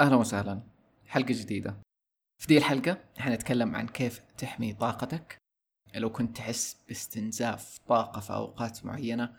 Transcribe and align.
أهلا 0.00 0.16
وسهلا. 0.16 0.62
حلقة 1.06 1.34
جديدة. 1.34 1.76
في 2.40 2.46
دي 2.46 2.58
الحلقة 2.58 2.98
حنتكلم 3.18 3.76
عن 3.76 3.86
كيف 3.88 4.18
تحمي 4.38 4.72
طاقتك. 4.74 5.38
لو 5.94 6.12
كنت 6.12 6.36
تحس 6.36 6.76
باستنزاف 6.88 7.78
طاقة 7.88 8.20
في 8.20 8.32
أوقات 8.32 8.86
معينة 8.86 9.34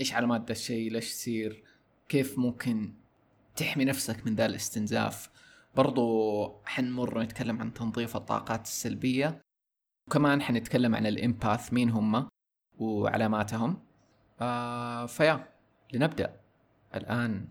إيش 0.00 0.14
علامات 0.14 0.46
ذا 0.46 0.52
الشيء؟ 0.52 0.92
ليش 0.92 1.10
يصير 1.10 1.64
كيف 2.08 2.38
ممكن 2.38 2.94
تحمي 3.56 3.84
نفسك 3.84 4.26
من 4.26 4.34
ذا 4.34 4.46
الاستنزاف؟ 4.46 5.30
برضو 5.76 6.62
حنمر 6.64 7.22
نتكلم 7.22 7.60
عن 7.60 7.74
تنظيف 7.74 8.16
الطاقات 8.16 8.62
السلبية. 8.62 9.40
وكمان 10.08 10.42
حنتكلم 10.42 10.94
عن 10.94 11.06
الإمباث 11.06 11.72
مين 11.72 11.90
هم 11.90 12.28
وعلاماتهم. 12.78 13.84
آه 14.40 15.06
فيا 15.06 15.48
لنبدأ. 15.92 16.40
الآن. 16.94 17.48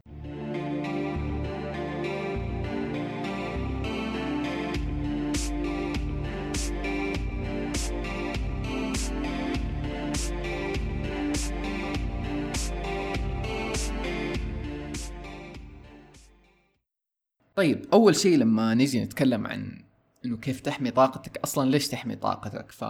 طيب 17.60 17.86
أول 17.94 18.16
شيء 18.16 18.38
لما 18.38 18.74
نجي 18.74 19.04
نتكلم 19.04 19.48
عن 19.48 19.84
إنه 20.26 20.38
كيف 20.38 20.60
تحمي 20.60 20.92
طاقتك 20.92 21.38
أصلا 21.38 21.70
ليش 21.70 21.88
تحمي 21.88 22.16
طاقتك؟ 22.16 22.72
ف 22.72 22.84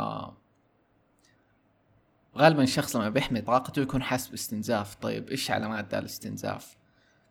غالبا 2.37 2.63
الشخص 2.63 2.95
لما 2.95 3.09
بيحمي 3.09 3.41
طاقته 3.41 3.81
يكون 3.81 4.03
حاسس 4.03 4.27
باستنزاف. 4.27 4.95
طيب 4.95 5.29
إيش 5.29 5.51
علامات 5.51 5.91
ذا 5.91 5.99
الاستنزاف؟ 5.99 6.77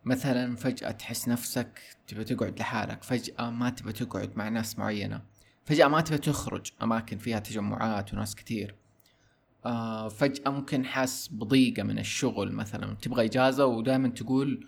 مثلا 0.05 0.56
فجأة 0.56 0.91
تحس 0.91 1.29
نفسك 1.29 1.80
تبى 2.06 2.24
تقعد 2.24 2.59
لحالك 2.60 3.02
فجأة 3.02 3.51
ما 3.51 3.70
تبى 3.70 3.93
تقعد 3.93 4.37
مع 4.37 4.48
ناس 4.48 4.79
معينة 4.79 5.23
فجأة 5.65 5.88
ما 5.88 6.01
تبى 6.01 6.18
تخرج 6.18 6.66
أماكن 6.82 7.18
فيها 7.18 7.38
تجمعات 7.38 8.15
وناس 8.15 8.34
كتير 8.34 8.74
آه 9.66 10.09
فجأة 10.09 10.51
ممكن 10.51 10.84
حاس 10.84 11.29
بضيقة 11.29 11.82
من 11.82 11.99
الشغل 11.99 12.52
مثلا 12.52 12.95
تبغى 12.95 13.24
إجازة 13.24 13.66
ودائما 13.66 14.09
تقول 14.09 14.66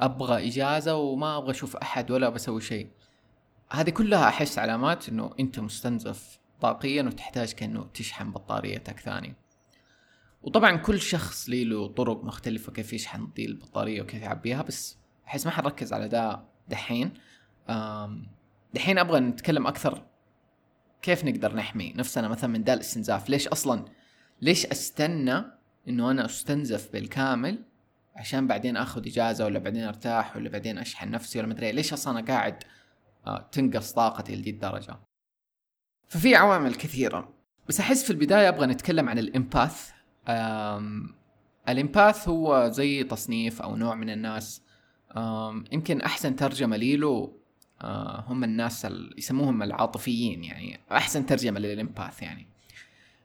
أبغى 0.00 0.48
إجازة 0.48 0.96
وما 0.96 1.36
أبغى 1.36 1.50
أشوف 1.50 1.76
أحد 1.76 2.10
ولا 2.10 2.28
بسوي 2.28 2.60
شيء. 2.60 2.90
هذه 3.70 3.90
كلها 3.90 4.28
أحس 4.28 4.58
علامات 4.58 5.08
إنه 5.08 5.30
أنت 5.40 5.60
مستنزف 5.60 6.38
طاقيا 6.60 7.02
وتحتاج 7.02 7.52
كأنه 7.52 7.86
تشحن 7.94 8.30
بطاريتك 8.30 9.00
ثاني. 9.00 9.34
وطبعا 10.42 10.76
كل 10.76 11.00
شخص 11.00 11.48
لي 11.48 11.64
له 11.64 11.88
طرق 11.88 12.24
مختلفة 12.24 12.72
كيف 12.72 12.92
يشحن 12.92 13.28
دي 13.36 13.46
البطارية 13.46 14.02
وكيف 14.02 14.22
يعبيها 14.22 14.62
بس 14.62 14.98
أحس 15.26 15.46
ما 15.46 15.52
حنركز 15.52 15.92
على 15.92 16.08
ده 16.08 16.42
دحين. 16.68 17.12
دحين 18.74 18.98
أبغى 18.98 19.20
نتكلم 19.20 19.66
أكثر 19.66 20.02
كيف 21.02 21.24
نقدر 21.24 21.54
نحمي 21.54 21.92
نفسنا 21.96 22.28
مثلا 22.28 22.50
من 22.50 22.64
ده 22.64 22.74
الاستنزاف؟ 22.74 23.28
ليش 23.30 23.48
أصلا؟ 23.48 23.84
ليش 24.42 24.66
أستنى 24.66 25.44
إنه 25.88 26.10
أنا 26.10 26.24
أستنزف 26.24 26.92
بالكامل 26.92 27.64
عشان 28.16 28.46
بعدين 28.46 28.76
آخذ 28.76 29.06
إجازة 29.06 29.44
ولا 29.44 29.58
بعدين 29.58 29.84
أرتاح 29.84 30.36
ولا 30.36 30.50
بعدين 30.50 30.78
أشحن 30.78 31.10
نفسي 31.10 31.38
ولا 31.38 31.48
مدري 31.48 31.72
ليش 31.72 31.92
أصلا 31.92 32.18
أنا 32.18 32.26
قاعد 32.26 32.64
آه، 33.26 33.48
تنقص 33.52 33.92
طاقتي 33.92 34.36
لدي 34.36 34.50
الدرجة؟ 34.50 34.96
ففي 36.08 36.36
عوامل 36.36 36.74
كثيرة. 36.74 37.34
بس 37.68 37.80
أحس 37.80 38.04
في 38.04 38.10
البداية 38.10 38.48
أبغى 38.48 38.66
نتكلم 38.66 39.08
عن 39.08 39.18
الإمباث. 39.18 39.90
الإمباث 41.68 42.28
هو 42.28 42.68
زي 42.72 43.04
تصنيف 43.04 43.62
أو 43.62 43.76
نوع 43.76 43.94
من 43.94 44.10
الناس. 44.10 44.62
يمكن 45.72 46.00
أحسن 46.00 46.36
ترجمة 46.36 46.76
له 46.76 47.40
آه، 47.82 48.24
هم 48.26 48.44
الناس 48.44 48.86
يسموهم 49.18 49.62
العاطفيين 49.62 50.44
يعني. 50.44 50.80
أحسن 50.92 51.26
ترجمة 51.26 51.60
للإمباث 51.60 52.22
يعني. 52.22 52.46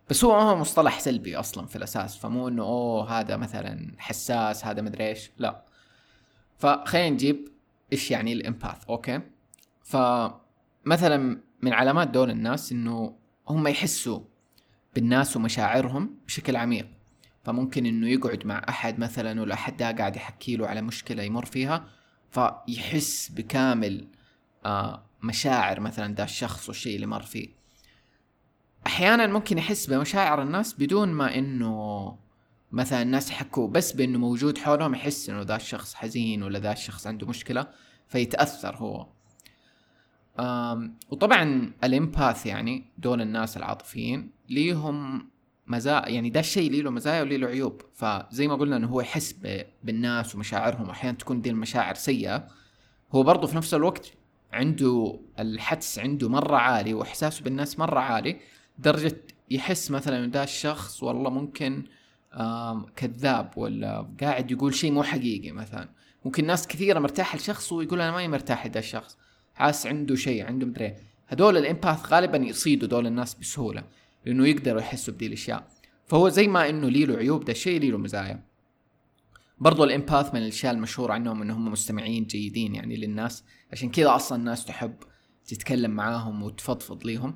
بس 0.10 0.24
هو 0.24 0.32
هو 0.32 0.56
مصطلح 0.56 1.00
سلبي 1.00 1.36
أصلا 1.36 1.66
في 1.66 1.76
الأساس 1.76 2.18
فمو 2.18 2.48
إنه 2.48 2.64
أوه 2.64 3.20
هذا 3.20 3.38
مثلا 3.38 3.92
حساس 3.98 4.66
هذا 4.66 4.82
مدري 4.82 5.08
إيش 5.08 5.32
لا. 5.38 5.66
فخلينا 6.58 7.10
نجيب 7.10 7.48
إيش 7.94 8.12
يعني 8.12 8.34
ال 8.34 8.41
empath 8.41 8.86
okay؟ 8.90 9.22
فمثلا 9.84 11.42
من 11.62 11.74
علامات 11.74 12.08
دول 12.08 12.30
الناس 12.30 12.72
إنه 12.72 13.16
هم 13.50 13.68
يحسوا 13.68 14.20
بالناس 14.96 15.38
ومشاعرهم 15.38 16.18
بشكل 16.28 16.56
عميق. 16.56 16.88
فممكن 17.44 17.86
إنه 17.86 18.10
يقعد 18.10 18.46
مع 18.46 18.66
أحد 18.70 19.00
مثلا 19.00 19.42
ولا 19.42 19.54
أحد 19.54 19.78
ده 19.78 19.92
قاعد 19.92 20.16
يحكي 20.16 20.56
له 20.56 20.68
على 20.68 20.82
مشكلة 20.82 21.24
يمر 21.24 21.46
فيها 21.46 21.86
فيحس 22.32 23.30
بكامل 23.30 24.08
آه 24.66 25.06
مشاعر 25.24 25.80
مثلا 25.80 26.16
ده 26.16 26.24
الشخص 26.24 26.68
والشيء 26.68 26.96
اللي 26.96 27.08
مر 27.08 27.22
فيه. 27.22 27.50
أحيانا 28.88 29.28
ممكن 29.28 29.58
يحس 29.58 29.88
بمشاعر 29.88 30.42
الناس 30.42 30.74
بدون 30.74 31.10
ما 31.10 31.38
إنه 31.38 32.16
مثلا 32.72 33.02
الناس 33.02 33.32
يحكوا 33.32 33.68
بس 33.68 33.92
بإنه 33.92 34.20
موجود 34.20 34.58
حولهم 34.58 34.94
يحس 34.94 35.30
إنه 35.30 35.42
ذا 35.42 35.56
الشخص 35.56 35.94
حزين 35.94 36.44
ولا 36.44 36.60
ذا 36.60 36.72
الشخص 36.72 37.08
عنده 37.08 37.28
مشكلة 37.28 37.68
فيتأثر 38.08 38.76
هو. 38.76 39.08
أم 40.40 40.98
وطبعا 41.10 41.72
الإمباث 41.84 42.46
يعني 42.46 42.86
دول 42.98 43.22
الناس 43.22 43.58
العاطفيين 43.58 44.32
ليهم 44.50 45.30
مزايا 45.68 46.10
يعني 46.10 46.30
ده 46.30 46.40
الشيء 46.40 46.72
ليه 46.72 46.82
له 46.82 46.90
مزايا 46.90 47.22
وليه 47.22 47.38
له 47.38 47.48
عيوب. 47.48 47.82
فزي 47.94 48.48
ما 48.48 48.56
قلنا 48.56 48.78
إنه 48.78 48.88
هو 48.88 49.02
يحس 49.02 49.36
بالناس 49.84 50.36
ومشاعرهم 50.36 50.90
أحيانا 50.90 51.18
تكون 51.18 51.42
دي 51.42 51.50
المشاعر 51.50 51.96
سيئة. 51.96 52.48
هو 53.12 53.24
برضه 53.24 53.48
في 53.48 53.56
نفس 53.56 53.74
الوقت 53.74 54.12
عنده 54.54 55.20
الحدس 55.40 56.00
عنده 56.00 56.30
مرة 56.30 56.58
عالي 56.58 56.94
وإحساسه 56.94 57.44
بالناس 57.44 57.80
مرة 57.80 58.00
عالي. 58.00 58.40
درجة 58.78 59.18
يحس 59.52 59.92
مثلا 59.92 60.26
ده 60.26 60.44
الشخص 60.44 61.04
والله 61.04 61.30
ممكن 61.30 61.84
كذاب 62.96 63.52
ولا 63.58 64.08
قاعد 64.22 64.52
يقول 64.52 64.76
شيء 64.76 64.92
مو 64.92 65.04
حقيقي 65.04 65.52
مثلا. 65.52 65.90
ممكن 66.26 66.46
ناس 66.46 66.68
كثيرة 66.68 67.00
مرتاحة 67.00 67.38
لشخص 67.38 67.72
ويقول 67.72 68.02
أنا 68.02 68.12
ماني 68.12 68.28
مرتاح 68.28 68.68
لده 68.68 68.80
الشخص. 68.80 69.18
حاس 69.54 69.88
عنده 69.88 70.16
شيء 70.16 70.46
عنده 70.46 70.66
مدري 70.66 70.96
هذول 71.28 71.58
الإمباث 71.58 72.14
غالبا 72.14 72.38
يصيدوا 72.38 72.88
دول 72.88 73.08
الناس 73.08 73.36
بسهولة 73.36 73.84
لأنه 74.26 74.48
يقدروا 74.48 74.82
يحسوا 74.82 75.14
بدي 75.14 75.28
الأشياء. 75.28 75.68
فهو 76.06 76.30
زي 76.30 76.48
ما 76.48 76.70
إنه 76.70 76.90
لي 76.90 77.06
له 77.06 77.18
عيوب 77.18 77.46
ده 77.46 77.52
الشيء 77.52 77.80
لي 77.80 77.92
له 77.92 77.98
مزايا. 77.98 78.44
برضو 79.58 79.84
الإمباث 79.84 80.34
من 80.34 80.42
الأشياء 80.42 80.74
المشهورة 80.74 81.14
عنهم 81.14 81.42
إنهم 81.42 81.72
مستمعين 81.72 82.26
جيدين 82.26 82.76
يعني 82.76 82.96
للناس. 82.96 83.44
عشان 83.72 83.90
كذا 83.92 84.16
أصلا 84.16 84.38
الناس 84.38 84.66
تحب 84.66 84.96
تتكلم 85.46 85.92
معاهم 85.92 86.44
وتفضفض 86.44 87.06
ليهم. 87.06 87.36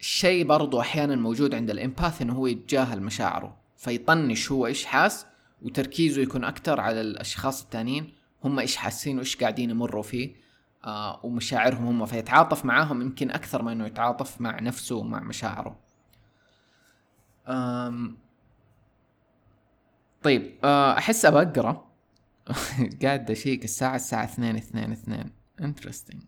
شيء 0.00 0.46
برضو 0.46 0.80
أحيانا 0.80 1.16
موجود 1.16 1.54
عند 1.54 1.70
الإمباث 1.70 2.22
إنه 2.22 2.34
هو 2.34 2.46
يتجاهل 2.46 3.02
مشاعره 3.02 3.56
فيطنش 3.76 4.52
هو 4.52 4.66
إيش 4.66 4.84
حاس 4.84 5.26
وتركيزه 5.62 6.22
يكون 6.22 6.44
أكثر 6.44 6.80
على 6.80 7.00
الأشخاص 7.00 7.62
التانيين 7.62 8.12
هم 8.44 8.58
إيش 8.58 8.76
حاسين 8.76 9.16
وإيش 9.16 9.36
قاعدين 9.36 9.70
يمروا 9.70 10.02
فيه 10.02 10.34
آه 10.84 11.20
ومشاعرهم 11.26 11.86
هم 11.86 12.06
فيتعاطف 12.06 12.64
معاهم 12.64 13.02
يمكن 13.02 13.30
أكثر 13.30 13.62
ما 13.62 13.72
إنه 13.72 13.86
يتعاطف 13.86 14.40
مع 14.40 14.60
نفسه 14.60 14.96
ومع 14.96 15.20
مشاعره. 15.20 15.78
آم 17.48 18.16
طيب 20.22 20.58
آه 20.64 20.98
أحس 20.98 21.24
أبى 21.24 21.42
أقرأ. 21.42 21.90
قاعد 23.02 23.30
أشيك 23.30 23.64
الساعة 23.64 23.96
الساعة 23.96 24.24
اثنين 24.24 24.56
اثنين 24.56 24.92
اثنين. 24.92 25.30
interesting 25.60 26.22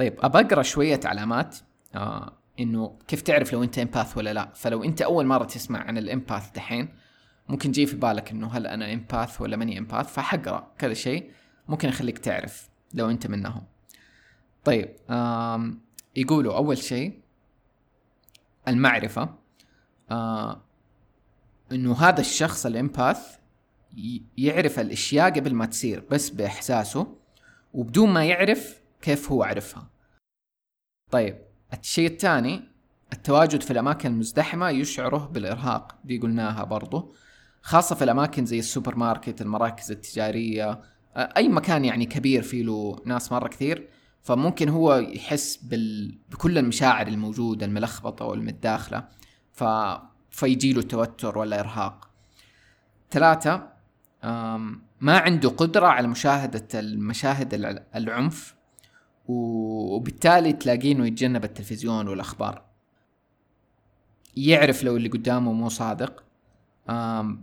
طيب 0.00 0.14
أبى 0.18 0.38
أقرأ 0.40 0.62
شوية 0.62 1.00
علامات 1.04 1.56
آه 1.94 2.32
إنه 2.60 2.98
كيف 3.08 3.22
تعرف 3.22 3.52
لو 3.52 3.62
أنت 3.62 3.78
empath 3.78 4.16
ولا 4.16 4.32
لا؟ 4.32 4.52
فلو 4.54 4.84
أنت 4.84 5.02
أول 5.02 5.26
مرة 5.26 5.44
تسمع 5.44 5.80
عن 5.80 5.98
ال 5.98 6.05
empath 6.05 6.50
دحين 6.50 6.88
ممكن 7.48 7.68
يجي 7.68 7.86
في 7.86 7.96
بالك 7.96 8.30
إنه 8.30 8.48
هل 8.48 8.66
أنا 8.66 8.92
امباث 8.92 9.40
ولا 9.40 9.56
ماني 9.56 9.78
امباث 9.78 10.12
فحقرأ 10.12 10.72
كذا 10.78 10.94
شيء 10.94 11.30
ممكن 11.68 11.88
يخليك 11.88 12.18
تعرف 12.18 12.68
لو 12.94 13.10
أنت 13.10 13.26
منهم. 13.26 13.64
طيب 14.64 14.96
آم 15.10 15.80
يقولوا 16.16 16.56
أول 16.56 16.78
شيء 16.78 17.20
المعرفة 18.68 19.34
آه 20.10 20.62
إنه 21.72 21.94
هذا 21.94 22.20
الشخص 22.20 22.66
الامباث 22.66 23.38
يعرف 24.36 24.80
الأشياء 24.80 25.30
قبل 25.30 25.54
ما 25.54 25.66
تصير 25.66 26.04
بس 26.10 26.30
بإحساسه 26.30 27.16
وبدون 27.74 28.10
ما 28.12 28.24
يعرف 28.24 28.80
كيف 29.02 29.32
هو 29.32 29.42
عرفها. 29.42 29.90
طيب 31.10 31.38
الشيء 31.80 32.06
الثاني 32.10 32.62
التواجد 33.12 33.62
في 33.62 33.70
الأماكن 33.70 34.10
المزدحمة 34.10 34.68
يشعره 34.70 35.30
بالإرهاق 35.32 35.94
دي 36.04 36.18
قلناها 36.18 36.64
برضو 36.64 37.14
خاصة 37.62 37.94
في 37.94 38.04
الأماكن 38.04 38.46
زي 38.46 38.58
السوبر 38.58 38.96
ماركت 38.96 39.42
المراكز 39.42 39.90
التجارية 39.90 40.80
أي 41.16 41.48
مكان 41.48 41.84
يعني 41.84 42.06
كبير 42.06 42.42
فيه 42.42 42.62
له 42.62 42.96
ناس 43.04 43.32
مرة 43.32 43.48
كثير 43.48 43.88
فممكن 44.22 44.68
هو 44.68 44.94
يحس 44.96 45.56
بال... 45.56 46.18
بكل 46.30 46.58
المشاعر 46.58 47.06
الموجودة 47.06 47.66
الملخبطة 47.66 48.24
والمتداخلة 48.24 49.08
ف... 49.52 49.64
فيجي 50.30 50.72
له 50.72 50.82
توتر 50.82 51.38
ولا 51.38 51.60
إرهاق. 51.60 52.10
ثلاثة 53.10 53.68
ما 55.00 55.18
عنده 55.18 55.48
قدرة 55.48 55.86
على 55.86 56.08
مشاهدة 56.08 56.80
المشاهد 56.80 57.54
العنف 57.94 58.54
وبالتالي 59.30 60.52
تلاقيه 60.52 60.92
انه 60.92 61.06
يتجنب 61.06 61.44
التلفزيون 61.44 62.08
والأخبار. 62.08 62.62
يعرف 64.36 64.84
لو 64.84 64.96
اللي 64.96 65.08
قدامه 65.08 65.52
مو 65.52 65.68
صادق 65.68 66.24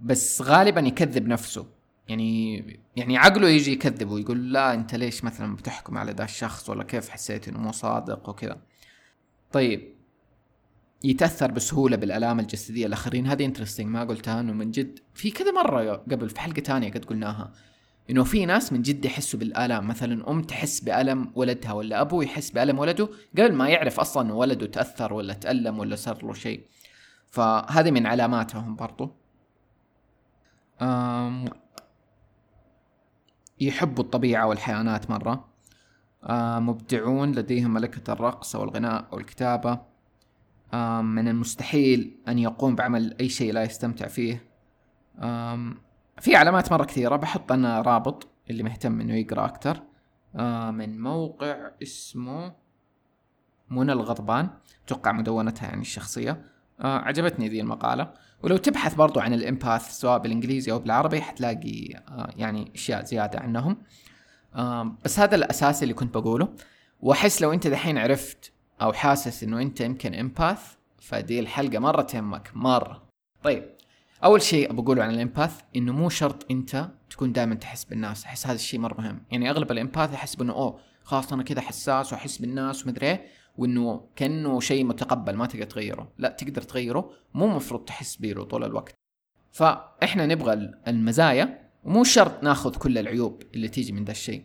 بس 0.03 0.41
غالبا 0.41 0.81
يكذب 0.81 1.27
نفسه. 1.27 1.65
يعني 2.07 2.57
يعني 2.95 3.17
عقله 3.17 3.49
يجي 3.49 3.71
يكذب 3.71 4.09
ويقول 4.09 4.53
لا 4.53 4.73
أنت 4.73 4.95
ليش 4.95 5.23
مثلا 5.23 5.55
بتحكم 5.55 5.97
على 5.97 6.11
ذا 6.11 6.23
الشخص؟ 6.23 6.69
ولا 6.69 6.83
كيف 6.83 7.09
حسيت 7.09 7.47
إنه 7.47 7.59
مو 7.59 7.71
صادق؟ 7.71 8.29
وكذا. 8.29 8.57
طيب. 9.51 9.93
يتأثر 11.03 11.51
بسهولة 11.51 11.97
بالألام 11.97 12.39
الجسدية 12.39 12.85
الأخرين. 12.85 13.27
هذه 13.27 13.45
interesting 13.45 13.87
ما 13.87 14.03
قلتها 14.03 14.39
إنه 14.39 14.53
من 14.53 14.71
جد. 14.71 14.99
في 15.13 15.31
كذا 15.31 15.51
مرة 15.51 15.93
قبل 15.93 16.29
في 16.29 16.39
حلقة 16.39 16.59
تانية 16.59 16.91
قد 16.91 17.05
قلناها. 17.05 17.53
إنه 18.09 18.23
في 18.23 18.45
ناس 18.45 18.73
من 18.73 18.81
جد 18.81 19.05
يحسوا 19.05 19.39
بالآلام. 19.39 19.87
مثلا 19.87 20.29
أم 20.31 20.41
تحس 20.41 20.79
بألم 20.79 21.31
ولدها 21.35 21.73
ولا 21.73 22.01
أبو 22.01 22.21
يحس 22.21 22.51
بألم 22.51 22.79
ولده 22.79 23.09
قبل 23.37 23.53
ما 23.53 23.69
يعرف 23.69 23.99
أصلا 23.99 24.33
ولده 24.33 24.65
تأثر 24.65 25.13
ولا 25.13 25.33
تألم 25.33 25.79
ولا 25.79 25.95
صار 25.95 26.25
له 26.25 26.33
شيء. 26.33 26.65
فهذه 27.29 27.91
من 27.91 28.05
علاماتهم 28.05 28.75
برضو. 28.75 29.11
أم 30.81 31.45
يحبوا 33.59 34.03
الطبيعة 34.03 34.47
والحيوانات 34.47 35.09
مرة. 35.11 35.47
مبدعون 36.59 37.31
لديهم 37.31 37.73
ملكة 37.73 38.13
الرقص 38.13 38.55
أو 38.55 38.63
الغناء 38.63 39.07
أو 39.13 39.17
الكتابة 39.17 39.79
من 41.01 41.27
المستحيل 41.27 42.17
أن 42.27 42.39
يقوم 42.39 42.75
بعمل 42.75 43.15
أي 43.19 43.29
شيء 43.29 43.53
لا 43.53 43.63
يستمتع 43.63 44.07
فيه. 44.07 44.43
في 46.19 46.35
علامات 46.35 46.71
مرة 46.71 46.83
كثيرة 46.83 47.15
بحط 47.15 47.51
أنا 47.51 47.81
رابط 47.81 48.27
اللي 48.49 48.63
مهتم 48.63 49.01
إنه 49.01 49.13
يقرأ 49.13 49.45
أكتر 49.45 49.83
من 50.71 51.01
موقع 51.01 51.71
اسمه 51.83 52.53
منى 53.69 53.91
الغضبان 53.91 54.49
أتوقع 54.85 55.11
مدونتها 55.11 55.65
يعني 55.65 55.81
الشخصية. 55.81 56.41
عجبتني 56.79 57.49
ذي 57.49 57.61
المقالة. 57.61 58.13
ولو 58.43 58.57
تبحث 58.57 58.95
برضو 58.95 59.19
عن 59.19 59.33
الإمباث 59.33 59.91
سواء 59.91 60.17
بالإنجليزي 60.17 60.71
أو 60.71 60.79
بالعربي 60.79 61.21
حتلاقي 61.21 62.03
يعني 62.35 62.71
أشياء 62.75 63.03
زيادة 63.03 63.39
عنهم. 63.39 63.77
بس 65.05 65.19
هذا 65.19 65.35
الأساس 65.35 65.83
اللي 65.83 65.93
كنت 65.93 66.17
بقوله. 66.17 66.53
وأحس 67.01 67.41
لو 67.41 67.53
أنت 67.53 67.67
دحين 67.67 67.97
عرفت 67.97 68.51
أو 68.81 68.93
حاسس 68.93 69.43
إنه 69.43 69.61
أنت 69.61 69.81
يمكن 69.81 70.13
إمباث 70.13 70.75
فدي 71.01 71.39
الحلقة 71.39 71.79
مرة 71.79 72.01
تهمك 72.01 72.51
مرة. 72.53 73.03
طيب. 73.43 73.76
أول 74.23 74.41
شيء 74.41 74.73
بقوله 74.73 75.03
عن 75.03 75.13
الإمباث 75.13 75.61
إنه 75.75 75.93
مو 75.93 76.09
شرط 76.09 76.51
أنت 76.51 76.89
تكون 77.09 77.31
دائما 77.31 77.55
تحس 77.55 77.83
بالناس 77.83 78.25
أحس 78.25 78.47
هذا 78.47 78.55
الشيء 78.55 78.79
مرة 78.79 79.01
مهم. 79.01 79.23
يعني 79.31 79.49
أغلب 79.49 79.71
الإمباث 79.71 80.13
يحس 80.13 80.41
انه 80.41 80.53
أوه 80.53 80.79
خلاص 81.03 81.33
أنا 81.33 81.43
كذا 81.43 81.61
حساس 81.61 82.13
وأحس 82.13 82.37
بالناس 82.37 82.85
ومدري 82.85 83.07
إيه 83.07 83.27
وإنه 83.57 84.07
كأنه 84.15 84.59
شيء 84.59 84.83
متقبل 84.83 85.35
ما 85.35 85.45
تقدر 85.45 85.65
تغيره. 85.65 86.11
لا 86.17 86.29
تقدر 86.29 86.61
تغيره 86.61 87.11
مو 87.33 87.47
مفروض 87.47 87.85
تحس 87.85 88.15
بيه 88.15 88.33
طول 88.33 88.63
الوقت. 88.63 88.93
فإحنا 89.51 90.25
نبغى 90.25 90.73
المزايا 90.87 91.69
ومو 91.83 92.03
شرط 92.03 92.43
ناخذ 92.43 92.75
كل 92.75 92.97
العيوب 92.97 93.43
اللي 93.55 93.67
تيجي 93.67 93.91
من 93.91 94.05
ذا 94.05 94.11
الشيء. 94.11 94.43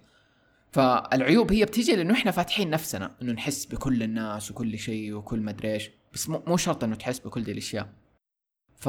فالعيوب 0.72 1.52
هي 1.52 1.64
بتيجي 1.64 1.96
لأنه 1.96 2.14
إحنا 2.14 2.30
فاتحين 2.30 2.70
نفسنا 2.70 3.16
إنه 3.22 3.32
نحس 3.32 3.66
بكل 3.66 4.02
الناس 4.02 4.50
وكل 4.50 4.78
شيء 4.78 5.12
وكل 5.12 5.40
مدري 5.40 5.72
إيش 5.72 5.90
بس 6.12 6.28
مو 6.28 6.56
شرط 6.56 6.84
إنه 6.84 6.94
تحس 6.94 7.18
بكل 7.18 7.44
دي 7.44 7.52
الأشياء. 7.52 7.88
ف 8.76 8.88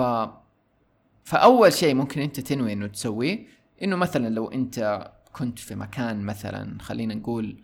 فأول 1.23 1.73
شيء 1.73 1.95
ممكن 1.95 2.21
أنت 2.21 2.39
تنوي 2.39 2.73
إنه 2.73 2.87
تسويه 2.87 3.47
إنه 3.83 3.95
مثلا 3.95 4.29
لو 4.29 4.51
أنت 4.51 5.09
كنت 5.31 5.59
في 5.59 5.75
مكان 5.75 6.21
مثلا 6.25 6.77
خلينا 6.81 7.13
نقول 7.13 7.63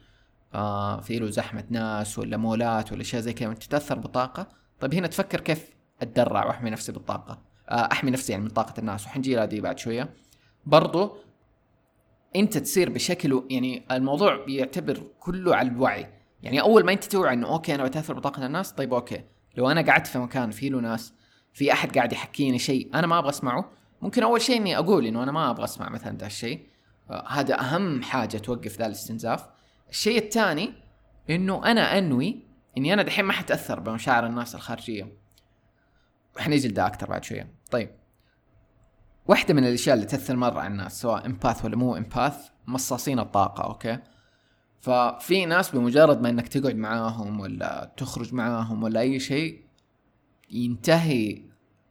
آه 0.54 1.02
في 1.02 1.20
له 1.20 1.30
زحمة 1.30 1.64
ناس 1.70 2.20
ولا 2.20 2.38
مولات 2.38 2.92
ولا 2.92 3.02
أشياء 3.02 3.22
زي 3.22 3.34
كذا 3.34 3.54
تتأثر 3.54 4.00
بطاقه 4.00 4.48
طيب 4.80 4.94
هنا 4.94 5.08
تفكر 5.08 5.42
كيف 5.42 5.70
أتدرع 6.02 6.46
وأحمي 6.46 6.70
نفسي 6.70 6.92
بالطاقة؟ 6.92 7.42
آه 7.70 7.90
أحمي 7.92 8.12
نفسي 8.12 8.32
يعني 8.32 8.44
من 8.44 8.50
طاقة 8.50 8.80
الناس 8.80 9.06
وحنجي 9.06 9.36
لها 9.36 9.46
دي 9.46 9.62
بعد 9.62 9.80
شوية. 9.80 10.14
برضو 10.66 11.18
أنت 12.36 12.58
تصير 12.58 12.90
بشكل 12.90 13.44
يعني 13.50 13.84
الموضوع 13.92 14.46
بيعتبر 14.46 15.04
كله 15.20 15.56
على 15.56 15.70
الوعي. 15.70 16.08
يعني 16.44 16.62
أول 16.62 16.86
ما 16.86 16.92
أنت 16.92 17.04
توعي 17.04 17.34
إنه 17.34 17.48
okay 17.48 17.76
أنا 17.76 17.84
بتأثر 17.84 18.14
بطاقة 18.14 18.46
الناس 18.46 18.72
طيب 18.72 18.94
okay 18.94 19.24
لو 19.58 19.72
أنا 19.72 19.82
قعدت 19.92 20.08
في 20.08 20.20
مكان 20.20 20.52
فيه 20.52 20.70
له 20.70 20.80
ناس 20.80 21.14
في 21.60 21.74
أحد 21.74 21.98
قاعد 21.98 22.14
يحكيني 22.14 22.60
شيء 22.60 22.90
أنا 22.94 23.08
ما 23.08 23.20
أبغى 23.20 23.30
أسمعه 23.30 23.70
ممكن 24.02 24.24
أول 24.24 24.42
شيء 24.42 24.58
إني 24.58 24.78
أقول 24.78 25.06
إنه 25.06 25.24
أنا 25.24 25.32
ما 25.32 25.50
أبغى 25.50 25.64
أسمع 25.64 25.90
مثلا 25.90 26.18
ذا 26.18 26.26
الشيء. 26.26 26.68
آه 27.10 27.28
هذا 27.28 27.60
أهم 27.60 28.02
حاجة 28.04 28.38
توقف 28.38 28.80
ذا 28.80 28.86
الاستنزاف. 28.86 29.46
الشيء 29.90 30.18
الثاني 30.18 30.74
إنه 31.30 31.66
أنا 31.66 31.98
أنوي 31.98 32.44
إني 32.78 32.94
أنا 32.94 33.04
دحين 33.04 33.26
ما 33.26 33.34
حتأثر 33.34 33.80
بمشاعر 33.80 34.26
الناس 34.26 34.56
الخارجية. 34.56 35.14
وحنيجي 36.36 36.68
لده 36.68 36.88
أكثر 36.88 37.08
بعد 37.10 37.24
شوية. 37.24 37.54
طيب. 37.72 37.90
واحدة 39.28 39.54
من 39.54 39.64
الأشياء 39.66 39.96
اللي 39.96 40.06
تأثر 40.06 40.36
مرة 40.36 40.60
على 40.60 40.68
الناس 40.68 41.02
سواء 41.02 41.26
empath 41.26 41.66
ولا 41.66 41.76
مو 41.76 41.96
empath 41.98 42.50
مصاصين 42.68 43.20
الطاقة 43.20 43.64
okay؟ 43.64 44.00
ففي 44.82 45.46
ناس 45.46 45.72
بمجرد 45.72 46.22
ما 46.22 46.30
إنك 46.30 46.48
تقعد 46.48 46.76
معاهم 46.76 47.40
ولا 47.40 47.92
تخرج 47.98 48.34
معاهم 48.34 48.84
ولا 48.84 49.00
أي 49.00 49.20
شيء 49.20 49.69
ينتهي 50.52 51.42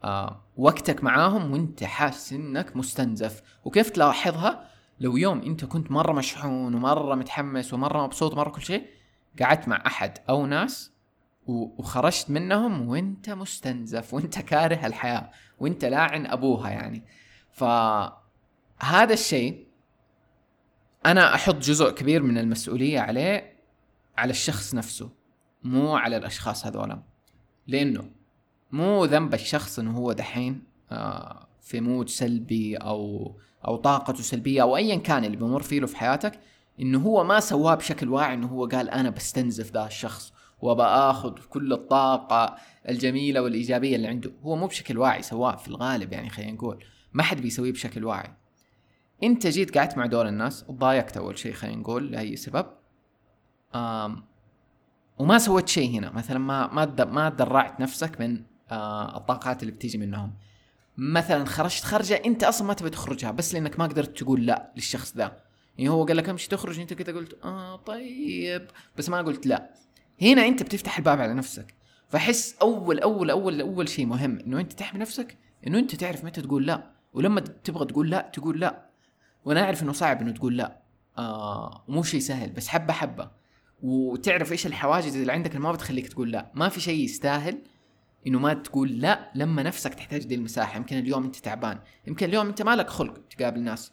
آه 0.04 0.44
وقتك 0.56 1.04
معاهم 1.04 1.52
وانت 1.52 1.84
حاسس 1.84 2.32
انك 2.32 2.76
مستنزف. 2.76 3.42
وكيف 3.64 3.90
تلاحظها؟ 3.90 4.68
لو 5.00 5.16
يوم 5.16 5.42
انت 5.42 5.64
كنت 5.64 5.90
مرة 5.90 6.12
مشحون 6.12 6.74
ومرة 6.74 7.14
متحمس 7.14 7.74
ومرة 7.74 8.04
مبسوط 8.04 8.32
ومرة 8.32 8.50
كل 8.50 8.62
شيء 8.62 8.86
قعدت 9.40 9.68
مع 9.68 9.82
أحد 9.86 10.18
أو 10.28 10.46
ناس 10.46 10.92
وخرجت 11.46 12.30
منهم 12.30 12.88
وانت 12.88 13.30
مستنزف 13.30 14.14
وانت 14.14 14.38
كاره 14.38 14.86
الحياة 14.86 15.30
وانت 15.58 15.84
لاعن 15.84 16.26
أبوها 16.26 16.70
يعني. 16.70 17.04
فهذا 17.52 19.12
الشيء 19.12 19.68
أنا 21.06 21.34
أحط 21.34 21.54
جزء 21.54 21.90
كبير 21.90 22.22
من 22.22 22.38
المسؤولية 22.38 23.00
عليه 23.00 23.58
على 24.16 24.30
الشخص 24.30 24.74
نفسه 24.74 25.10
مو 25.62 25.96
على 25.96 26.16
الأشخاص 26.16 26.66
هذولا. 26.66 27.02
لأنه 27.66 28.10
مو 28.72 29.04
ذنب 29.04 29.34
الشخص 29.34 29.78
إنه 29.78 29.98
هو 29.98 30.12
دحين 30.12 30.62
آه، 30.92 31.48
في 31.60 31.80
mood 31.80 32.08
سلبي 32.08 32.76
أو 32.76 33.32
أو 33.66 33.76
طاقته 33.76 34.22
سلبية 34.22 34.62
أو 34.62 34.76
ايا 34.76 34.96
كان 34.96 35.24
اللي 35.24 35.36
بيمر 35.36 35.62
فيه 35.62 35.84
في 35.84 35.96
حياتك 35.96 36.40
إنه 36.80 36.98
هو 36.98 37.24
ما 37.24 37.40
سواه 37.40 37.74
بشكل 37.74 38.08
واعي 38.08 38.34
إنه 38.34 38.46
هو 38.46 38.66
قال 38.66 38.90
أنا 38.90 39.10
بستنزف 39.10 39.72
ذا 39.72 39.86
الشخص 39.86 40.32
وباخذ 40.60 41.38
كل 41.48 41.72
الطاقة 41.72 42.56
الجميلة 42.88 43.42
والإيجابية 43.42 43.96
اللي 43.96 44.08
عنده. 44.08 44.32
هو 44.42 44.56
مو 44.56 44.66
بشكل 44.66 44.98
واعي 44.98 45.22
سواه 45.22 45.56
في 45.56 45.68
الغالب 45.68 46.12
يعني 46.12 46.30
خلينا 46.30 46.52
نقول. 46.52 46.84
ما 47.12 47.22
حد 47.22 47.40
بيسويه 47.40 47.72
بشكل 47.72 48.04
واعي. 48.04 48.30
أنت 49.22 49.46
جيت 49.46 49.78
قعدت 49.78 49.98
مع 49.98 50.06
دول 50.06 50.26
الناس 50.26 50.64
وضايقت 50.68 51.16
أول 51.16 51.38
شيء 51.38 51.52
خلينا 51.52 51.76
نقول 51.76 52.12
لأي 52.12 52.36
سبب. 52.36 52.66
آم 53.74 54.24
وما 55.18 55.38
سويت 55.38 55.68
شيء 55.68 55.90
هنا. 55.98 56.10
مثلا 56.10 56.38
ما 56.38 56.66
ما 56.66 57.04
ما 57.04 57.28
درعت 57.28 57.80
نفسك 57.80 58.20
من 58.20 58.42
الطاقات 58.72 59.62
اللي 59.62 59.72
بتيجي 59.72 59.98
منهم. 59.98 60.34
مثلا 60.96 61.44
خرجت 61.44 61.84
خرجه 61.84 62.22
أنت 62.26 62.44
أصلا 62.44 62.66
ما 62.66 62.74
تبي 62.74 62.90
تخرجها 62.90 63.30
بس 63.30 63.54
لأنك 63.54 63.78
ما 63.78 63.86
قدرت 63.86 64.18
تقول 64.18 64.46
لا 64.46 64.72
للشخص 64.76 65.16
ذا. 65.16 65.36
يعني 65.78 65.90
هو 65.90 66.04
قال 66.04 66.16
لك 66.16 66.28
امشي 66.28 66.48
تخرج 66.48 66.80
أنت 66.80 66.94
كذا 66.94 67.16
قلت 67.16 67.38
آه 67.44 67.76
طيب. 67.76 68.66
بس 68.96 69.08
ما 69.08 69.18
قلت 69.18 69.46
لا. 69.46 69.70
هنا 70.22 70.46
أنت 70.46 70.62
بتفتح 70.62 70.98
الباب 70.98 71.20
على 71.20 71.34
نفسك. 71.34 71.74
فأحس 72.08 72.56
أول 72.62 73.00
أول 73.00 73.30
أول 73.30 73.60
أول 73.60 73.88
شيء 73.88 74.06
مهم 74.06 74.38
إنه 74.38 74.60
أنت 74.60 74.72
تحمي 74.72 75.00
نفسك 75.00 75.36
إنه 75.66 75.78
أنت 75.78 75.94
تعرف 75.94 76.24
متى 76.24 76.42
تقول 76.42 76.66
لا. 76.66 76.90
ولما 77.12 77.40
تبغى 77.40 77.86
تقول 77.86 78.10
لا 78.10 78.30
تقول 78.32 78.60
لا. 78.60 78.88
وأنا 79.44 79.64
أعرف 79.64 79.82
إنه 79.82 79.92
صعب 79.92 80.20
إنه 80.20 80.30
تقول 80.30 80.56
لا. 80.56 80.78
آه 81.18 81.84
مو 81.88 82.02
شيء 82.02 82.20
سهل 82.20 82.50
بس 82.50 82.68
حبة 82.68 82.92
حبة. 82.92 83.30
وتعرف 83.82 84.52
إيش 84.52 84.66
الحواجز 84.66 85.16
اللي 85.16 85.32
عندك 85.32 85.50
اللي 85.50 85.62
ما 85.62 85.72
بتخليك 85.72 86.08
تقول 86.08 86.30
لا. 86.30 86.50
ما 86.54 86.68
في 86.68 86.80
شيء 86.80 87.04
يستاهل 87.04 87.58
إنه 88.28 88.38
ما 88.38 88.54
تقول 88.54 89.00
لا 89.00 89.30
لما 89.34 89.62
نفسك 89.62 89.94
تحتاج 89.94 90.26
دي 90.26 90.34
المساحة 90.34 90.76
يمكن 90.76 90.98
اليوم 90.98 91.24
أنت 91.24 91.36
تعبان 91.36 91.78
يمكن 92.06 92.26
اليوم 92.26 92.46
أنت 92.46 92.62
مالك 92.62 92.90
خلق 92.90 93.18
تقابل 93.30 93.60
ناس. 93.60 93.92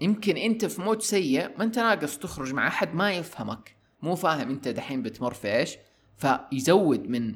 يمكن 0.00 0.36
أنت 0.36 0.64
في 0.64 0.82
مود 0.82 1.02
سيء 1.02 1.58
ما 1.58 1.64
أنت 1.64 1.78
ناقص 1.78 2.18
تخرج 2.18 2.52
مع 2.52 2.66
أحد 2.68 2.94
ما 2.94 3.12
يفهمك 3.12 3.76
مو 4.02 4.14
فاهم 4.14 4.50
أنت 4.50 4.68
دحين 4.68 5.02
بتمر 5.02 5.34
في 5.34 5.56
إيش 5.56 5.76
فيزود 6.16 7.08
من 7.08 7.34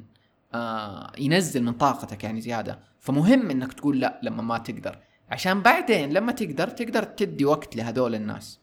آه 0.53 1.11
ينزل 1.17 1.63
من 1.63 1.73
طاقتك 1.73 2.23
يعني 2.23 2.41
زيادة. 2.41 2.79
فمهم 2.99 3.49
إنك 3.49 3.73
تقول 3.73 3.99
لا 3.99 4.19
لما 4.23 4.41
ما 4.41 4.57
تقدر 4.57 4.99
عشان 5.29 5.61
بعدين 5.61 6.13
لما 6.13 6.31
تقدر 6.31 6.67
تقدر 6.67 7.03
تدي 7.03 7.45
وقت 7.45 7.75
لهذول 7.75 8.15
الناس. 8.15 8.59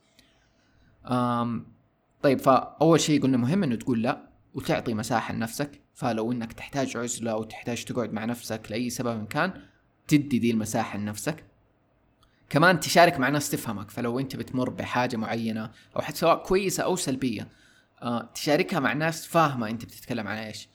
آم 1.06 1.66
طيب 2.22 2.38
فأول 2.38 3.00
شيء 3.00 3.22
قلنا 3.22 3.36
مهم 3.36 3.62
إنه 3.62 3.76
تقول 3.76 4.02
لا. 4.02 4.35
وتعطي 4.56 4.94
مساحة 4.94 5.34
لنفسك 5.34 5.80
فلو 5.94 6.32
إنك 6.32 6.52
تحتاج 6.52 6.96
عزلة 6.96 7.30
أو 7.30 7.44
تحتاج 7.44 7.84
تقعد 7.84 8.12
مع 8.12 8.24
نفسك 8.24 8.66
لأي 8.70 8.90
سبب 8.90 9.26
كان 9.26 9.62
تدي 10.08 10.38
دي 10.38 10.50
المساحة 10.50 10.98
لنفسك. 10.98 11.44
كمان 12.50 12.80
تشارك 12.80 13.18
مع 13.20 13.28
ناس 13.28 13.50
تفهمك 13.50 13.90
فلو 13.90 14.18
أنت 14.20 14.36
بتمر 14.36 14.70
بحاجة 14.70 15.16
معينة 15.16 15.70
أو 15.96 16.02
حتى 16.02 16.16
سواء 16.16 16.42
كويسة 16.42 16.82
أو 16.82 16.96
سلبية 16.96 17.48
آه 18.02 18.30
تشاركها 18.34 18.80
مع 18.80 18.92
ناس 18.92 19.26
فاهمة 19.26 19.68
أنت 19.70 19.84
بتتكلم 19.84 20.28
عن 20.28 20.36
إيش. 20.36 20.68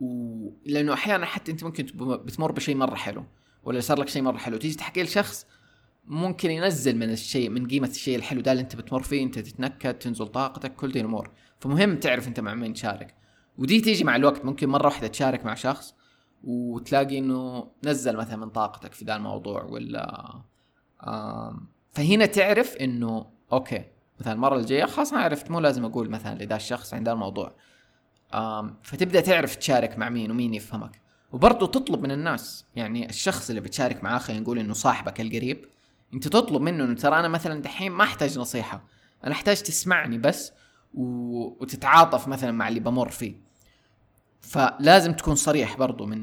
و... 0.00 0.50
لأنه 0.66 0.92
أحيانا 0.92 1.26
حتى 1.26 1.52
أنت 1.52 1.64
ممكن 1.64 1.86
بتمر 2.24 2.52
بشيء 2.52 2.76
مرة 2.76 2.94
حلو 2.94 3.24
ولا 3.62 3.80
صار 3.80 4.00
لك 4.00 4.08
شيء 4.08 4.22
مرة 4.22 4.38
حلو 4.38 4.56
تيجي 4.56 4.74
تحكي 4.74 5.02
لشخص 5.02 5.46
ممكن 6.04 6.50
ينزل 6.50 6.96
من 6.96 7.10
الشيء 7.10 7.50
من 7.50 7.68
قيمة 7.68 7.88
الشيء 7.88 8.16
الحلو 8.16 8.40
ده 8.40 8.52
اللي 8.52 8.62
أنت 8.62 8.76
بتمر 8.76 9.02
فيه 9.02 9.22
أنت 9.22 9.38
تتنكد 9.38 9.94
تنزل 9.94 10.26
طاقتك 10.26 10.74
كل 10.74 10.92
دي 10.92 11.00
الأمور. 11.00 11.30
فمهم 11.60 11.96
تعرف 11.96 12.28
أنت 12.28 12.40
مع 12.40 12.54
مين 12.54 12.72
تشارك. 12.74 13.19
ودي 13.60 13.80
تيجي 13.80 14.04
مع 14.04 14.16
الوقت 14.16 14.44
ممكن 14.44 14.68
مرة 14.68 14.86
واحدة 14.86 15.06
تشارك 15.06 15.44
مع 15.44 15.54
شخص 15.54 15.94
وتلاقي 16.44 17.18
إنه 17.18 17.70
نزل 17.84 18.16
مثلا 18.16 18.36
من 18.36 18.50
طاقتك 18.50 18.92
في 18.92 19.04
ذا 19.04 19.16
الموضوع 19.16 19.62
ولا 19.62 20.34
فهنا 21.92 22.26
تعرف 22.26 22.76
إنه 22.76 23.26
okay 23.52 23.84
مثلا 24.20 24.32
المرة 24.32 24.56
الجاية 24.56 24.84
خلاص 24.84 25.12
أنا 25.12 25.22
عرفت 25.22 25.50
مو 25.50 25.60
لازم 25.60 25.84
أقول 25.84 26.10
مثلا 26.10 26.44
لذا 26.44 26.56
الشخص 26.56 26.94
عند 26.94 27.08
الموضوع. 27.08 27.52
فتبدأ 28.82 29.20
تعرف 29.20 29.56
تشارك 29.56 29.98
مع 29.98 30.08
مين 30.08 30.30
ومين 30.30 30.54
يفهمك. 30.54 31.00
وبرضه 31.32 31.66
تطلب 31.66 32.02
من 32.02 32.10
الناس 32.10 32.64
يعني 32.76 33.08
الشخص 33.08 33.48
اللي 33.48 33.60
بتشارك 33.60 34.04
معاه 34.04 34.18
خلينا 34.18 34.42
نقول 34.42 34.58
إنه 34.58 34.72
صاحبك 34.72 35.20
القريب 35.20 35.64
أنت 36.14 36.28
تطلب 36.28 36.62
منه 36.62 36.84
إنه 36.84 36.94
ترى 36.94 37.18
أنا 37.20 37.28
مثلا 37.28 37.62
دحين 37.62 37.92
ما 37.92 38.04
أحتاج 38.04 38.38
نصيحة 38.38 38.82
أنا 39.24 39.32
أحتاج 39.32 39.62
تسمعني 39.62 40.18
بس 40.18 40.52
و... 40.94 41.04
وتتعاطف 41.62 42.28
مثلا 42.28 42.52
مع 42.52 42.68
اللي 42.68 42.80
بمر 42.80 43.08
فيه. 43.08 43.49
فلازم 44.40 45.12
تكون 45.12 45.34
صريح 45.34 45.76
برضو 45.76 46.06
من 46.06 46.20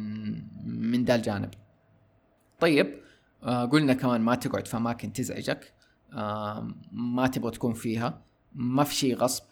من 0.65 1.05
ذا 1.05 1.15
الجانب 1.15 1.49
طيب 2.59 3.01
آه 3.43 3.65
قلنا 3.65 3.93
كمان 3.93 4.21
ما 4.21 4.35
تقعد 4.35 4.67
في 4.67 4.77
اماكن 4.77 5.13
تزعجك. 5.13 5.73
آه 6.13 6.67
ما 6.91 7.27
تبغى 7.27 7.51
تكون 7.51 7.73
فيها. 7.73 8.21
ما 8.53 8.83
في 8.83 8.95
شيء 8.95 9.15
غصب. 9.15 9.43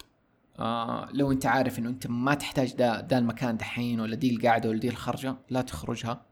آه 0.58 1.08
لو 1.12 1.32
انت 1.32 1.46
عارف 1.46 1.78
انه 1.78 1.88
انت 1.88 2.06
ما 2.06 2.34
تحتاج 2.34 2.74
دا, 2.74 3.00
دا 3.00 3.18
المكان 3.18 3.56
دحين 3.56 4.00
ولا 4.00 4.16
دي 4.16 4.36
القاعده 4.36 4.68
ولا 4.68 4.78
دي 4.78 4.88
الخرجة 4.88 5.36
لا 5.50 5.62
تخرجها. 5.62 6.26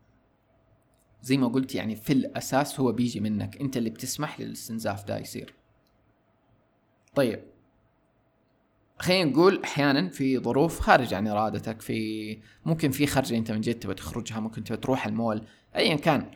زي 1.22 1.36
ما 1.36 1.48
قلت 1.48 1.74
يعني 1.74 1.96
في 1.96 2.12
الأساس 2.12 2.80
هو 2.80 2.92
بيجي 2.92 3.20
منك. 3.20 3.60
انت 3.60 3.76
اللي 3.76 3.90
بتسمح 3.90 4.40
للاستنزاف 4.40 5.04
ده 5.04 5.18
يصير. 5.18 5.54
طيب. 7.14 7.53
خلينا 8.98 9.30
نقول 9.30 9.62
أحيانا 9.64 10.08
في 10.08 10.38
ظروف 10.38 10.80
خارج 10.80 11.14
عن 11.14 11.26
إرادتك 11.26 11.80
في 11.80 12.38
ممكن 12.64 12.90
في 12.90 13.06
خرجه 13.06 13.36
أنت 13.36 13.50
من 13.52 13.60
جد 13.60 13.74
تبغى 13.74 13.94
تخرجها 13.94 14.40
ممكن 14.40 14.64
تبغى 14.64 14.76
تروح 14.80 15.06
المول 15.06 15.42
ايا 15.76 15.96
كان. 15.96 16.30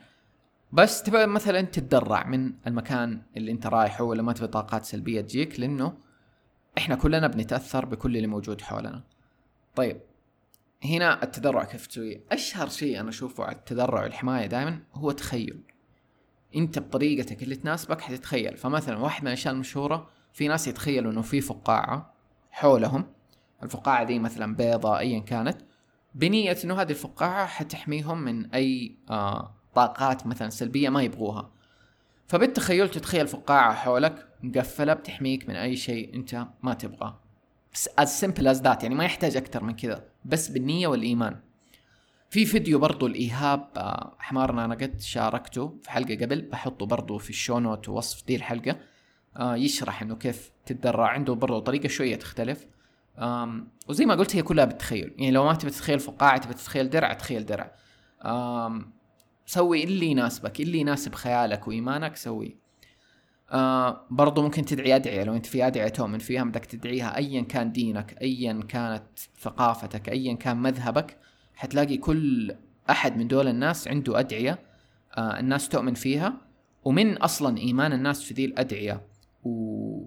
بس 0.73 1.03
تبغى 1.03 1.27
مثلا 1.27 1.61
تتدرع 1.61 2.27
من 2.27 2.53
المكان 2.67 3.23
اللي 3.37 3.53
أنت 3.53 3.67
رايحه 3.67 4.05
ولا 4.05 4.23
ما 4.23 4.33
تبغى 4.33 4.49
طاقات 4.49 4.85
سلبية 4.85 5.21
تجيك 5.21 5.61
لأنه 5.61 5.93
إحنا 6.79 6.95
كلنا 6.95 7.27
بنتأثر 7.27 7.85
بكل 7.85 8.17
اللي 8.17 8.27
موجود 8.27 8.61
حولنا. 8.61 9.03
طيب 9.75 10.01
هنا 10.85 11.23
التدرع 11.23 11.65
كيف 11.65 11.87
تسويه؟ 11.87 12.21
أشهر 12.33 12.69
شيء 12.69 13.01
أنا 13.01 13.09
أشوفه 13.09 13.45
على 13.45 13.57
التدرع 13.57 14.03
والحماية 14.03 14.47
دائما 14.47 14.79
هو 14.95 15.11
تخيل. 15.11 15.61
أنت 16.57 16.79
بطريقتك 16.79 17.43
اللي 17.43 17.57
تناسبك 17.57 18.01
حتتخيل. 18.01 18.57
فمثلا 18.57 18.99
واحد 18.99 19.23
من 19.23 19.29
الأشياء 19.29 19.55
المشهورة 19.55 20.11
في 20.33 20.49
ناس 20.49 20.69
يتخيلوا 20.69 21.13
إنه 21.13 21.23
في 21.23 21.41
فقاعة 21.41 22.18
حولهم. 22.59 23.05
الفقاعة 23.63 24.05
دي 24.05 24.19
مثلا 24.19 24.57
بيضة 24.57 24.99
ايا 24.99 25.19
كانت. 25.19 25.59
بنية 26.15 26.57
انه 26.65 26.81
هذه 26.81 26.91
الفقاعة؟ 26.91 27.47
حتحميهم 27.47 28.19
من 28.19 28.55
أي 28.55 28.97
آه 29.11 29.55
طاقات 29.75 30.27
مثلا 30.27 30.51
سلبية 30.51 30.89
ما 30.89 31.03
يبغوها. 31.03 31.51
فبالتخيل 32.29 32.89
تتخيل 32.89 33.29
فقاعة 33.29 33.75
حولك 33.75 34.29
مقفلة 34.43 34.95
بتحميك 34.95 35.49
من 35.49 35.57
أي 35.57 35.77
شيء 35.77 36.15
أنت 36.15 36.47
ما 36.63 36.75
تبغاه. 36.75 37.21
as 38.01 38.09
simple 38.25 38.45
as 38.55 38.63
that 38.63 38.83
يعني 38.83 38.95
ما 38.95 39.05
يحتاج 39.05 39.37
أكثر 39.37 39.65
من 39.65 39.77
كذا 39.77 40.05
بس 40.25 40.49
بالنية 40.49 40.87
والإيمان. 40.87 41.37
في 42.31 42.47
فيديو 42.47 42.79
برضو 42.79 43.07
لإيهاب 43.07 43.69
آه، 43.77 44.17
حمارنة 44.19 44.65
أنا 44.65 44.75
قد 44.75 45.01
شاركته 45.01 45.79
في 45.83 45.91
حلقة 45.91 46.15
قبل. 46.15 46.43
بحطه 46.43 46.87
برضو 46.87 47.19
في 47.19 47.31
ال 47.31 47.36
show 47.36 47.59
note 47.59 47.89
ووصف 47.89 48.27
دي 48.27 48.37
الحلقة. 48.37 48.71
آه 48.71 48.77
يشرح 49.41 50.03
إنه 50.03 50.17
كيف 50.17 50.51
تتدرع 50.67 51.09
عنده 51.09 51.35
برضو 51.35 51.59
طريقة 51.59 51.89
شوية 51.89 52.17
تختلف. 52.17 52.67
وزي 53.89 54.07
ما 54.07 54.15
قلت 54.15 54.37
هي 54.37 54.43
كلها 54.43 54.65
بالتخيل 54.65 55.15
يعني 55.19 55.31
لو 55.31 55.45
ما 55.45 55.55
تبي 55.55 55.71
تتخيل 55.71 56.01
فقاعة 56.01 56.39
تبي 56.39 56.55
تتخيل 56.55 56.91
درع 56.91 57.13
تخيل 57.13 57.47
درع. 57.47 57.75
سوي 59.47 59.85
اللي 59.85 60.07
يناسبك 60.07 60.61
اللي 60.61 60.79
يناسب 60.79 61.15
خيالك 61.15 61.69
وإيمانك 61.69 62.17
سويه 62.17 62.69
آه 63.51 64.07
برضو 64.11 64.43
ممكن 64.43 64.65
تدعي 64.65 64.97
أدعية. 64.97 65.25
لو 65.25 65.35
أنت 65.35 65.47
في 65.47 65.67
أدعية 65.67 65.89
تؤمن 65.89 66.19
فيها 66.19 66.45
بدك 66.45 66.65
تدعيها 66.65 67.17
أيا 67.17 67.43
كان 67.43 67.73
دينك 67.73 68.23
أيا 68.23 68.61
كانت 68.69 69.19
ثقافتك 69.41 70.09
أيا 70.09 70.35
كان 70.35 70.57
مذهبك 70.57 71.17
حتلاقي 71.55 71.97
كل 71.97 72.55
أحد 72.91 73.17
من 73.17 73.29
دول 73.29 73.49
الناس 73.49 73.89
عنده 73.89 74.19
أدعية 74.21 74.59
آه 75.17 75.41
الناس 75.41 75.69
تؤمن 75.69 75.95
فيها. 75.95 76.35
ومن 76.85 77.17
أصلا 77.17 77.59
إيمان 77.59 77.93
الناس 77.93 78.23
في 78.23 78.35
ذي 78.35 78.45
الأدعية. 78.45 79.01
و... 79.49 80.05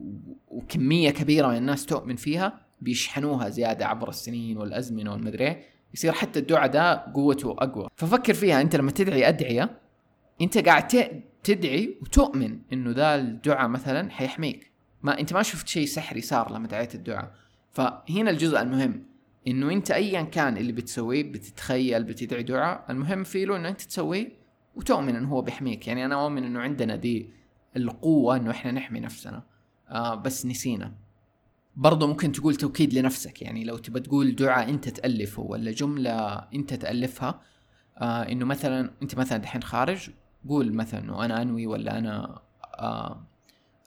وكمية 0.47 1.09
كبيرة 1.09 1.47
من 1.47 1.57
الناس 1.57 1.85
تؤمن 1.85 2.15
فيها 2.15 2.61
بيشحنوها 2.81 3.49
زيادة 3.49 3.87
عبر 3.87 4.09
السنين 4.09 4.57
والأزمنة 4.57 5.11
والمدري 5.11 5.63
يصير 5.93 6.11
حتى 6.11 6.39
الدعاء 6.39 6.67
ده 6.67 7.05
قوته 7.13 7.51
أقوى. 7.51 7.87
ففكر 7.95 8.33
فيها 8.33 8.61
أنت 8.61 8.75
لما 8.75 8.91
تدعي 8.91 9.27
أدعية 9.27 9.79
أنت 10.41 10.57
قاعد 10.57 10.87
تدعي 11.43 11.95
وتؤمن 12.01 12.59
إنه 12.73 12.91
ذا 12.91 13.15
الدعاء 13.15 13.67
مثلا 13.67 14.11
حيحميك. 14.11 14.71
ما 15.03 15.19
أنت 15.19 15.33
ما 15.33 15.43
شفت 15.43 15.67
شيء 15.67 15.85
سحري 15.85 16.21
صار 16.21 16.53
لما 16.53 16.67
دعيت 16.67 16.95
الدعاء. 16.95 17.31
فهنا 17.71 18.29
الجزء 18.29 18.61
المهم 18.61 19.03
إنه 19.47 19.71
أنت 19.71 19.91
ايا 19.91 20.21
كان 20.21 20.57
اللي 20.57 20.71
بتسويه 20.71 21.23
بتتخيل 21.23 22.03
بتدعي 22.03 22.43
دعاء 22.43 22.85
المهم 22.89 23.23
فيه 23.23 23.45
له 23.45 23.55
إنه 23.55 23.69
أنت 23.69 23.81
تسويه 23.81 24.29
وتؤمن 24.75 25.15
إنه 25.15 25.29
هو 25.29 25.41
بيحميك. 25.41 25.87
يعني 25.87 26.05
أنا 26.05 26.23
أؤمن 26.23 26.43
إنه 26.43 26.59
عندنا 26.59 26.95
دي 26.95 27.29
القوة 27.77 28.35
إنه 28.35 28.51
إحنا 28.51 28.71
نحمي 28.71 28.99
نفسنا. 28.99 29.43
آه 29.89 30.15
بس 30.15 30.45
نسينا. 30.45 30.93
برضو 31.75 32.07
ممكن 32.07 32.31
تقول 32.31 32.55
توكيد 32.55 32.93
لنفسك. 32.93 33.41
يعني 33.41 33.63
لو 33.63 33.77
تبى 33.77 33.99
تقول 33.99 34.35
دعاء 34.35 34.69
أنت 34.69 34.89
تألفه 34.89 35.41
ولا 35.41 35.71
جملة 35.71 36.35
أنت 36.35 36.73
تألفها 36.73 37.41
آه 37.97 38.21
إنه 38.21 38.45
مثلا 38.45 38.91
أنت 39.01 39.15
مثلا 39.15 39.37
دحين 39.37 39.63
خارج 39.63 40.09
قول 40.49 40.73
مثلا 40.73 41.13
وأنا 41.13 41.41
أنوي 41.41 41.67
ولا 41.67 41.97
أنا 41.97 42.41
آه، 42.79 43.25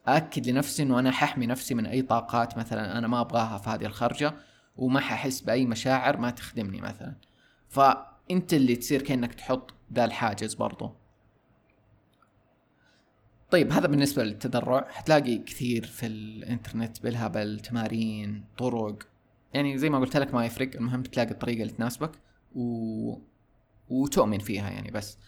اكد 0.07 0.49
لنفسي 0.49 0.83
إنه 0.83 0.99
أنا 0.99 1.11
ححمي 1.11 1.47
نفسي 1.47 1.75
من 1.75 1.87
أي 1.87 2.03
طاقات 2.03 2.59
مثلا 2.59 2.99
أنا 2.99 3.09
ما 3.09 3.21
أبغاها 3.21 3.59
في 3.59 3.71
هذه 3.71 3.87
الخرجة 3.87 4.35
وما 4.76 5.00
ححس 5.00 5.41
بأي 5.41 5.67
مشاعر 5.67 6.17
ما 6.17 6.31
تخدمني 6.31 6.81
مثلا. 6.81 7.14
فأنت 7.69 8.55
اللي 8.55 8.76
تصير 8.76 9.03
كأنك 9.03 9.35
تحط 9.35 9.75
ذا 9.93 10.05
الحاجز 10.05 10.55
برضو. 10.55 10.93
طيب 13.54 13.73
هذا 13.73 13.87
بالنسبة 13.87 14.25
للتدرع. 14.25 14.88
حتلاقي 14.90 15.38
كثير 15.38 15.87
في 15.87 16.06
الإنترنت 16.06 17.02
بالهبل 17.02 17.61
تمارين 17.61 18.44
طرق. 18.58 18.99
يعني 19.52 19.78
زي 19.78 19.90
ما 19.90 19.99
قلت 19.99 20.16
لك 20.16 20.34
ما 20.34 20.46
يفرق 20.46 20.70
المهم 20.76 21.02
تلاقي 21.02 21.30
الطريقة 21.30 21.62
اللي 21.62 21.73
تناسبك 21.73 22.11
و... 22.54 23.18
وتؤمن 23.88 24.38
فيها 24.38 24.70
يعني 24.70 24.90
بس. 24.90 25.18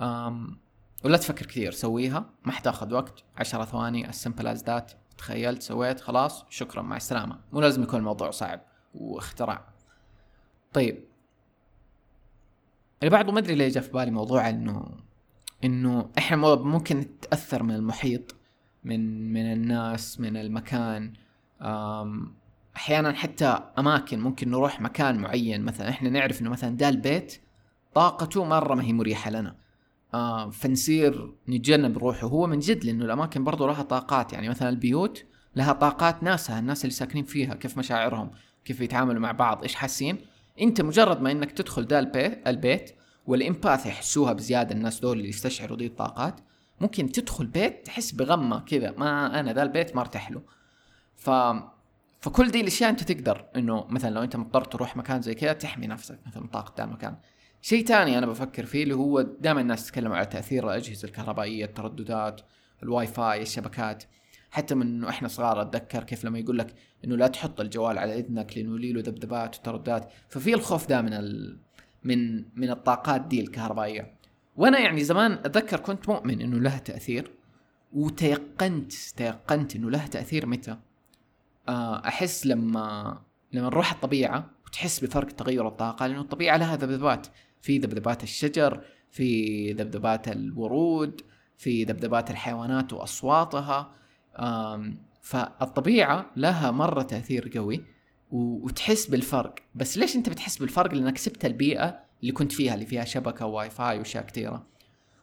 أم... 0.00 0.58
ولا 1.04 1.16
تفكر 1.16 1.46
كثير 1.46 1.72
سويها. 1.72 2.30
ما 2.44 2.52
حتاخذ 2.52 2.94
وقت. 2.94 3.24
عشرة 3.36 3.64
ثواني 3.64 4.08
as 4.08 4.18
simple 4.18 4.46
as 4.46 4.64
that 4.64 4.92
تخيلت 5.18 5.62
سويت 5.62 6.00
خلاص 6.00 6.44
شكرا 6.48 6.82
مع 6.82 6.96
السلامة. 6.96 7.40
مو 7.52 7.60
لازم 7.60 7.82
يكون 7.82 7.98
الموضوع 7.98 8.30
صعب 8.30 8.60
واختراع. 8.94 9.68
طيب. 10.72 11.04
البعض 13.02 13.30
ما 13.30 13.38
أدري 13.38 13.54
ليه 13.54 13.68
جاء 13.68 13.82
في 13.82 13.90
بالي 13.92 14.10
موضوع 14.10 14.48
إنه 14.48 15.04
إنه 15.64 16.10
إحنا 16.18 16.36
ممكن 16.56 16.96
نتأثر 16.96 17.62
من 17.62 17.74
المحيط 17.74 18.36
من 18.84 19.32
من 19.32 19.52
الناس 19.52 20.20
من 20.20 20.36
المكان. 20.36 21.12
أحيانا 22.76 23.12
حتى 23.12 23.60
أماكن 23.78 24.20
ممكن 24.20 24.50
نروح 24.50 24.80
مكان 24.80 25.18
معين. 25.18 25.64
مثلا 25.64 25.88
إحنا 25.88 26.10
نعرف 26.10 26.40
إنه 26.40 26.50
مثلا 26.50 26.76
ده 26.76 26.88
البيت 26.88 27.40
طاقته 27.94 28.44
مرة 28.44 28.74
ما 28.74 28.82
هي 28.82 28.92
مريحة 28.92 29.30
لنا. 29.30 29.56
آه 30.14 30.50
فنصير 30.50 31.34
نتجنب 31.48 31.98
نروحه 31.98 32.26
هو 32.26 32.46
من 32.46 32.58
جد 32.58 32.84
لأنه 32.84 33.04
الأماكن 33.04 33.44
برضو 33.44 33.66
لها 33.66 33.82
طاقات. 33.82 34.32
يعني 34.32 34.48
مثلا 34.48 34.68
البيوت 34.68 35.24
لها 35.56 35.72
طاقات 35.72 36.22
ناسها 36.22 36.58
الناس 36.58 36.84
اللي 36.84 36.94
ساكنين 36.94 37.24
فيها 37.24 37.54
كيف 37.54 37.78
مشاعرهم 37.78 38.30
كيف 38.64 38.80
يتعاملوا 38.80 39.20
مع 39.20 39.32
بعض 39.32 39.62
إيش 39.62 39.74
حاسين. 39.74 40.18
أنت 40.60 40.80
مجرد 40.80 41.20
ما 41.20 41.32
إنك 41.32 41.52
تدخل 41.52 41.86
ذا 41.86 41.98
البيت 42.46 42.90
وال 43.26 43.41
empath 43.41 43.86
يحسوها 43.86 44.32
بزيادة 44.32 44.74
الناس 44.74 45.00
دول 45.00 45.16
اللي 45.16 45.28
يستشعروا 45.28 45.76
دي 45.76 45.86
الطاقات 45.86 46.40
ممكن 46.80 47.12
تدخل 47.12 47.46
بيت 47.46 47.86
تحس 47.86 48.12
بغمة 48.12 48.60
كذا 48.60 48.94
ما 48.98 49.40
أنا 49.40 49.52
ذا 49.52 49.62
البيت 49.62 49.96
ما 49.96 50.00
أرتاح 50.00 50.30
له. 50.30 50.42
ف 51.16 51.30
فكل 52.20 52.50
دي 52.50 52.60
الأشياء 52.60 52.90
أنت 52.90 53.12
تقدر 53.12 53.44
إنه 53.56 53.86
مثلا 53.88 54.10
لو 54.10 54.22
أنت 54.22 54.36
مضطر 54.36 54.64
تروح 54.64 54.96
مكان 54.96 55.22
زي 55.22 55.34
كذا 55.34 55.52
تحمي 55.52 55.86
نفسك 55.86 56.18
مثلا 56.26 56.46
طاقة 56.46 56.74
ذا 56.78 56.84
المكان. 56.84 57.16
شيء 57.62 57.86
ثاني 57.86 58.18
أنا 58.18 58.26
بفكر 58.26 58.66
فيه 58.66 58.82
اللي 58.82 58.94
هو 58.94 59.20
دائما 59.20 59.60
الناس 59.60 59.86
تتكلم 59.86 60.12
على 60.12 60.26
تأثير 60.26 60.64
الأجهزة 60.64 61.08
الكهربائية 61.08 61.64
الترددات 61.64 62.40
الواي 62.82 63.06
فاي 63.06 63.42
الشبكات. 63.42 64.04
حتى 64.50 64.74
من 64.74 65.04
إحنا 65.04 65.28
صغار 65.28 65.62
أتذكر 65.62 66.04
كيف 66.04 66.24
لما 66.24 66.38
يقول 66.38 66.58
لك 66.58 66.74
إنه 67.04 67.16
لا 67.16 67.26
تحط 67.26 67.60
الجوال 67.60 67.98
على 67.98 68.18
إذنك 68.18 68.58
لأنه 68.58 68.78
له 68.78 69.00
ذبذبات 69.00 69.56
وترددات. 69.58 70.10
ففي 70.28 70.54
الخوف 70.54 70.88
ده 70.88 71.02
من 71.02 71.12
ال... 71.12 71.58
من 72.04 72.44
من 72.54 72.70
الطاقات 72.70 73.20
دي 73.20 73.40
الكهربائية. 73.40 74.14
وأنا 74.56 74.78
يعني 74.78 75.04
زمان 75.04 75.32
أتذكر 75.32 75.80
كنت 75.80 76.08
مؤمن 76.08 76.40
إنه 76.40 76.58
لها 76.60 76.78
تأثير 76.78 77.30
وتيقنت 77.92 78.92
تيقنت 78.92 79.76
إنه 79.76 79.90
لها 79.90 80.06
تأثير 80.06 80.46
متى؟ 80.46 80.76
آه، 81.68 82.08
أحس 82.08 82.46
لما 82.46 83.18
لما 83.52 83.66
نروح 83.68 83.92
الطبيعة 83.92 84.50
وتحس 84.66 85.04
بفرق 85.04 85.26
تغير 85.26 85.68
الطاقة 85.68 86.06
لأنه 86.06 86.20
الطبيعة 86.20 86.56
لها 86.56 86.76
ذبذبات. 86.76 87.26
في 87.60 87.78
ذبذبات 87.78 88.22
الشجر 88.22 88.84
في 89.10 89.72
ذبذبات 89.72 90.28
الورود 90.28 91.20
في 91.56 91.84
ذبذبات 91.84 92.30
الحيوانات 92.30 92.92
وأصواتها. 92.92 93.94
فالطبيعة 95.22 96.30
لها 96.36 96.70
مرة 96.70 97.02
تأثير 97.02 97.50
قوي. 97.54 97.84
وتحس 98.34 99.06
بالفرق. 99.06 99.54
بس 99.74 99.98
ليش 99.98 100.16
انت 100.16 100.28
بتحس 100.28 100.56
بالفرق؟ 100.58 100.94
لأنك 100.94 101.18
سبت 101.18 101.44
البيئة 101.44 102.00
اللي 102.20 102.32
كنت 102.32 102.52
فيها 102.52 102.74
اللي 102.74 102.86
فيها 102.86 103.04
شبكة 103.04 103.46
واي 103.46 103.70
فاي 103.70 103.98
واشياء 103.98 104.26
كثيره 104.26 104.66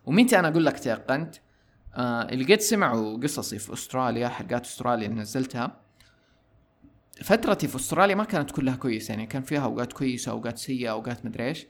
ومتى 0.06 0.39
أنا 0.39 0.48
أقول 0.48 0.65
لك 0.65 0.80
تيقنت؟ 0.80 1.36
آه 1.96 2.22
اللي 2.22 2.53
قد 2.53 2.60
سمعوا 2.60 3.18
قصصي 3.18 3.60
في 3.60 3.74
أستراليا 3.74 4.27
حلقات 4.27 4.65
أستراليا 4.65 5.08
اللي 5.08 5.22
نزلتها 5.22 5.82
فترتي 7.24 7.68
في 7.68 7.75
أستراليا 7.75 8.15
ما 8.15 8.24
كانت 8.24 8.51
كلها 8.51 8.75
كويسة. 8.75 9.12
يعني 9.12 9.25
كان 9.25 9.41
فيها 9.41 9.63
أوقات 9.65 9.94
كويسة 9.94 10.32
أوقات 10.32 10.58
سيئة 10.58 10.91
أوقات 10.91 11.25
مدري 11.25 11.48
إيش. 11.48 11.68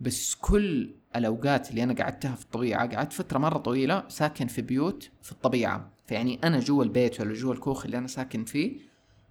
بس 0.00 0.34
كل 0.34 0.94
الأوقات 1.16 1.70
اللي 1.70 1.82
أنا 1.82 1.94
قعدتها 1.94 2.34
في 2.34 2.44
الطبيعة 2.44 2.96
قعدت 2.96 3.12
فترة 3.12 3.38
مرة 3.38 3.58
طويلة 3.58 4.04
ساكن 4.08 4.46
في 4.46 4.62
بيوت 4.62 5.10
في 5.22 5.32
الطبيعة. 5.32 5.90
فيعني 6.06 6.40
أنا 6.44 6.60
جوا 6.60 6.84
البيت 6.84 7.20
ولا 7.20 7.34
جوا 7.34 7.54
الكوخ 7.54 7.84
اللي 7.84 7.98
أنا 7.98 8.06
ساكن 8.06 8.44
فيه 8.44 8.87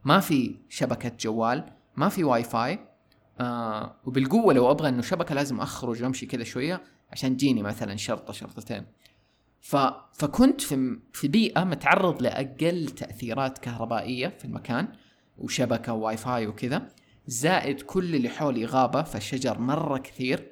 ما 0.07 0.19
في 0.19 0.55
شبكة 0.69 1.11
جوال 1.19 1.71
ما 1.95 2.09
في 2.09 2.23
واي 2.23 2.43
فاي 2.43 2.79
آه 3.39 3.95
وبالقوة 4.05 4.53
لو 4.53 4.71
أبغى 4.71 4.89
إنه 4.89 5.01
شبكة 5.01 5.35
لازم 5.35 5.61
أخرج 5.61 6.03
وأمشي 6.03 6.25
كذا 6.25 6.43
شوية 6.43 6.81
عشان 7.11 7.37
تجيني 7.37 7.63
مثلا 7.63 7.95
شرطة 7.95 8.33
شرطتين. 8.33 8.85
ف... 9.61 9.75
فكنت 10.13 10.61
في 10.61 10.99
في 11.13 11.27
بيئة 11.27 11.63
متعرض 11.63 12.21
لأقل 12.21 12.85
تأثيرات 12.85 13.57
كهربائية 13.57 14.27
في 14.27 14.45
المكان 14.45 14.87
وشبكة 15.37 15.93
وواي 15.93 16.17
فاي 16.17 16.47
وكذا. 16.47 16.87
زائد 17.27 17.81
كل 17.81 18.15
اللي 18.15 18.29
حولي 18.29 18.65
غابة 18.65 19.03
فالشجر 19.03 19.59
مرة 19.59 19.97
كثير. 19.97 20.51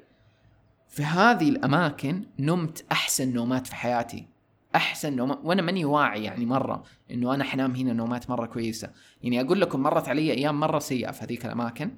في 0.88 1.02
هذه 1.02 1.48
الأماكن 1.48 2.24
نمت 2.38 2.84
أحسن 2.92 3.32
نومات 3.32 3.66
في 3.66 3.74
حياتي. 3.74 4.26
أحسن 4.76 5.16
نوم 5.16 5.38
وأنا 5.44 5.62
ماني 5.62 5.84
واعي 5.84 6.24
يعني 6.24 6.46
مرة 6.46 6.82
إنه 7.10 7.34
أنا 7.34 7.44
حنام 7.44 7.74
هنا 7.74 7.92
نومات 7.92 8.30
مرة 8.30 8.46
كويسة. 8.46 8.90
يعني 9.22 9.40
أقول 9.40 9.60
لكم 9.60 9.80
مرت 9.80 10.08
علي 10.08 10.32
أيام 10.32 10.60
مرة 10.60 10.78
سيئة 10.78 11.10
في 11.10 11.24
هذيك 11.24 11.46
الأماكن 11.46 11.90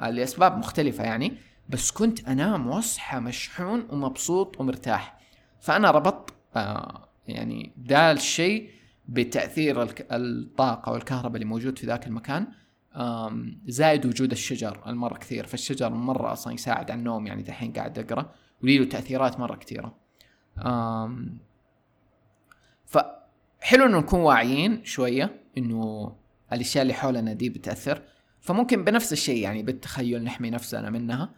آه، 0.00 0.10
لأسباب 0.10 0.58
مختلفة 0.58 1.04
يعني 1.04 1.36
بس 1.68 1.90
كنت 1.90 2.28
أنام 2.28 2.66
وأصحى 2.66 3.20
مشحون 3.20 3.86
ومبسوط 3.90 4.60
ومرتاح. 4.60 5.18
فأنا 5.60 5.90
ربطت 5.90 6.34
آه 6.56 7.08
يعني 7.28 7.72
ده 7.76 8.12
الشيء 8.12 8.70
بتأثير 9.08 9.88
الطاقة 10.10 10.92
والكهرباء 10.92 11.34
اللي 11.34 11.44
موجود 11.44 11.78
في 11.78 11.86
ذاك 11.86 12.06
المكان 12.06 12.46
زائد 13.66 14.06
وجود 14.06 14.30
الشجر 14.32 14.82
المرة 14.86 15.18
كثير. 15.18 15.46
فالشجر 15.46 15.90
مرة 15.90 16.32
أصلا 16.32 16.52
يساعد 16.52 16.90
على 16.90 16.98
النوم 16.98 17.26
يعني 17.26 17.42
دحين 17.42 17.72
قاعد 17.72 17.98
أقرأ 17.98 18.32
ولي 18.62 18.78
له 18.78 18.84
تأثيرات 18.84 19.40
مرة 19.40 19.56
كثيرة. 19.56 19.94
فحلو 22.92 23.86
إنه 23.86 23.98
نكون 23.98 24.20
واعيين 24.20 24.84
شوية 24.84 25.40
إنه 25.58 26.12
الأشياء 26.52 26.82
اللي 26.82 26.94
حولنا 26.94 27.32
دي 27.32 27.48
بتأثر. 27.48 28.02
فممكن 28.40 28.84
بنفس 28.84 29.12
الشيء 29.12 29.42
يعني 29.42 29.62
بالتخيل 29.62 30.24
نحمي 30.24 30.50
نفسنا 30.50 30.90
منها. 30.90 31.34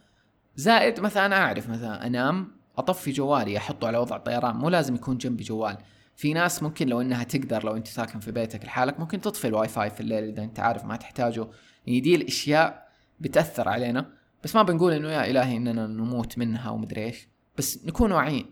زائد 0.55 0.99
مثلا 0.99 1.37
أعرف 1.37 1.69
مثلا 1.69 2.07
أنام 2.07 2.51
أطفي 2.77 3.11
جوالي 3.11 3.57
أحطه 3.57 3.87
على 3.87 3.97
وضع 3.97 4.17
طيران 4.17 4.55
مو 4.55 4.69
لازم 4.69 4.95
يكون 4.95 5.17
جنبي 5.17 5.43
جوال. 5.43 5.77
في 6.15 6.33
ناس 6.33 6.63
ممكن 6.63 6.87
لو 6.87 7.01
إنها 7.01 7.23
تقدر 7.23 7.65
لو 7.65 7.75
أنت 7.75 7.87
ساكن 7.87 8.19
في 8.19 8.31
بيتك 8.31 8.65
لحالك 8.65 8.99
ممكن 8.99 9.21
تطفي 9.21 9.47
الواي 9.47 9.67
فاي 9.67 9.89
في 9.89 10.01
الليل 10.01 10.23
إذا 10.23 10.43
أنت 10.43 10.59
عارف 10.59 10.85
ما 10.85 10.95
تحتاجه. 10.95 11.47
يعني 11.87 11.99
دي 11.99 12.15
الأشياء 12.15 12.87
بتأثر 13.19 13.69
علينا. 13.69 14.11
بس 14.43 14.55
ما 14.55 14.63
بنقول 14.63 14.93
إنه 14.93 15.11
يا 15.11 15.31
إلهي 15.31 15.57
إننا 15.57 15.87
نموت 15.87 16.37
منها 16.37 16.69
ومدري 16.69 17.05
إيش. 17.05 17.27
بس 17.57 17.85
نكون 17.85 18.11
واعيين. 18.11 18.45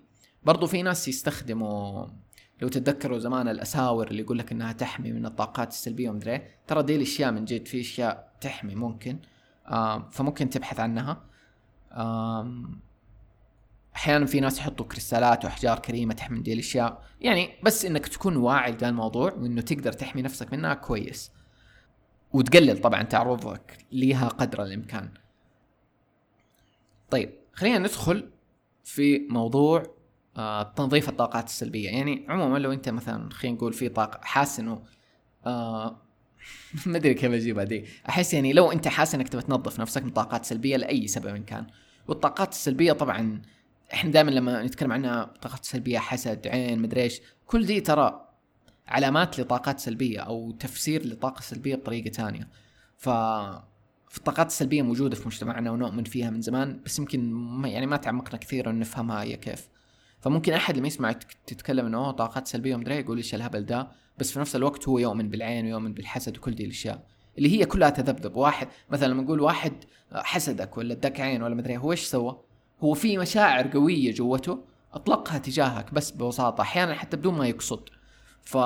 برضو 0.43 0.67
في 0.67 0.81
ناس 0.81 1.07
يستخدموا 1.07 2.07
لو 2.61 2.67
تتذكروا 2.67 3.19
زمان 3.19 3.47
الأساور 3.47 4.07
اللي 4.07 4.21
يقول 4.21 4.39
لك 4.39 4.51
إنها 4.51 4.71
تحمي 4.71 5.11
من 5.11 5.25
الطاقات 5.25 5.67
السلبية 5.67 6.09
ومدري 6.09 6.31
إيه، 6.31 6.47
ترى 6.67 6.83
دي 6.83 6.95
الاشياء 6.95 7.31
من 7.31 7.45
جد 7.45 7.67
في 7.67 7.81
أشياء 7.81 8.33
تحمي 8.41 8.75
ممكن. 8.75 9.19
فممكن 10.11 10.49
تبحث 10.49 10.79
عنها. 10.79 11.23
أحيانا 13.95 14.25
في 14.25 14.39
ناس 14.39 14.59
يحطوا 14.59 14.85
كريستالات 14.85 15.45
وأحجار 15.45 15.79
كريمة 15.79 16.13
تحمي 16.13 16.39
دي 16.39 16.53
الاشياء 16.53 17.03
يعني 17.21 17.49
بس 17.63 17.85
إنك 17.85 18.07
تكون 18.07 18.35
واعي 18.37 18.71
لهذا 18.71 18.89
الموضوع 18.89 19.33
وإنه 19.33 19.61
تقدر 19.61 19.93
تحمي 19.93 20.21
نفسك 20.21 20.53
منها 20.53 20.73
كويس. 20.73 21.31
وتقلل 22.33 22.81
طبعا 22.81 23.03
تعرضك 23.03 23.77
لها 23.91 24.27
قدر 24.27 24.63
الإمكان. 24.63 25.09
طيب 27.09 27.33
خلينا 27.53 27.79
ندخل 27.79 28.29
في 28.83 29.27
موضوع 29.29 29.83
تنظيف 30.75 31.09
الطاقات 31.09 31.47
السلبية. 31.47 31.89
يعني 31.89 32.25
عموما 32.29 32.57
لو 32.57 32.71
أنت 32.71 32.89
مثلا 32.89 33.29
خلينا 33.29 33.57
نقول 33.57 33.73
في 33.73 33.89
طاقة 33.89 34.19
حاسس 34.23 34.59
إنه 34.59 34.83
آه 35.45 36.01
ما 36.85 36.97
أدري 36.97 37.13
كيف 37.13 37.31
أجيبها 37.31 37.63
دي. 37.63 37.85
أحس 38.09 38.33
يعني 38.33 38.53
لو 38.53 38.71
أنت 38.71 38.87
حاسس 38.87 39.15
إنك 39.15 39.29
تبغى 39.29 39.43
تنظف 39.45 39.79
نفسك 39.79 40.03
من 40.03 40.09
طاقات 40.09 40.45
سلبية 40.45 40.77
لأي 40.77 41.07
سبب 41.07 41.37
كان. 41.37 41.67
والطاقات 42.07 42.51
السلبية 42.51 42.93
طبعا 42.93 43.41
إحنا 43.93 44.11
دائما 44.11 44.31
لما 44.31 44.63
نتكلم 44.63 44.91
عنها 44.91 45.33
طاقات 45.41 45.65
سلبية 45.65 45.99
حسد 45.99 46.47
عين 46.47 46.79
مدري 46.79 47.01
إيش 47.01 47.21
كل 47.45 47.65
دي 47.65 47.81
ترى 47.81 48.29
علامات 48.87 49.39
لطاقات 49.39 49.79
سلبية 49.79 50.19
أو 50.19 50.51
تفسير 50.51 51.07
لطاقة 51.07 51.41
سلبية 51.41 51.75
بطريقة 51.75 52.11
ثانية 52.11 52.47
ف 52.97 53.09
الطاقات 54.17 54.47
السلبية 54.47 54.81
موجودة 54.81 55.15
في 55.15 55.27
مجتمعنا 55.27 55.71
ونؤمن 55.71 56.03
فيها 56.03 56.29
من 56.29 56.41
زمان 56.41 56.81
بس 56.85 56.99
يمكن 56.99 57.31
يعني 57.65 57.85
ما 57.85 57.97
تعمقنا 57.97 58.37
كثير 58.37 58.69
انه 58.69 58.79
نفهمها 58.79 59.23
هي 59.23 59.37
كيف. 59.37 59.69
فممكن 60.23 60.53
أحد 60.53 60.77
لما 60.77 60.87
يسمع 60.87 61.11
تتكلم 61.47 61.85
إنه 61.85 62.11
طاقات 62.11 62.47
سلبية 62.47 62.75
ومدري 62.75 62.95
يقول 62.95 63.17
إيش 63.17 63.35
الهبل 63.35 63.65
ده؟ 63.65 63.87
بس 64.17 64.31
في 64.31 64.39
نفس 64.39 64.55
الوقت 64.55 64.87
هو 64.87 64.99
يؤمن 64.99 65.29
بالعين 65.29 65.65
ويؤمن 65.65 65.93
بالحسد 65.93 66.37
وكل 66.37 66.55
دي 66.55 66.65
الأشياء 66.65 67.03
اللي 67.37 67.59
هي 67.59 67.65
كلها 67.65 67.89
تذبذب. 67.89 68.35
واحد 68.35 68.67
مثلا 68.89 69.07
لما 69.07 69.23
نقول 69.23 69.41
واحد 69.41 69.73
حسدك 70.13 70.77
ولا 70.77 70.93
اداك 70.93 71.19
عين 71.19 71.43
ولا 71.43 71.55
مدري 71.55 71.77
هو 71.77 71.91
إيش 71.91 72.03
سوى؟ 72.03 72.39
هو 72.83 72.93
في 72.93 73.17
مشاعر 73.17 73.67
قوية 73.67 74.13
جوته 74.13 74.63
أطلقها 74.93 75.37
تجاهك 75.37 75.93
بس 75.93 76.11
ببساطة 76.11 76.61
أحيانا 76.61 76.93
حتى 76.93 77.17
بدون 77.17 77.37
ما 77.37 77.47
يقصد. 77.47 77.89
ف 78.43 78.57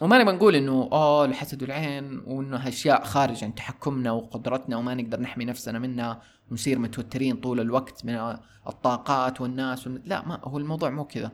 وما 0.00 0.18
نبغى 0.18 0.34
نقول 0.34 0.56
إنه 0.56 0.88
أوه 0.92 1.24
الحسد 1.24 1.62
والعين 1.62 2.22
وإنه 2.26 2.68
أشياء 2.68 3.04
خارج 3.04 3.44
عن 3.44 3.54
تحكمنا 3.54 4.12
وقدرتنا 4.12 4.76
وما 4.76 4.94
نقدر 4.94 5.20
نحمي 5.20 5.44
نفسنا 5.44 5.78
منها 5.78 6.22
ونصير 6.50 6.78
متوترين 6.78 7.36
طول 7.36 7.60
الوقت 7.60 8.04
من 8.04 8.36
الطاقات 8.68 9.40
والناس 9.40 9.86
والن... 9.86 10.02
لا 10.04 10.26
ما 10.26 10.40
هو 10.44 10.58
الموضوع 10.58 10.90
مو 10.90 11.04
كذا. 11.04 11.32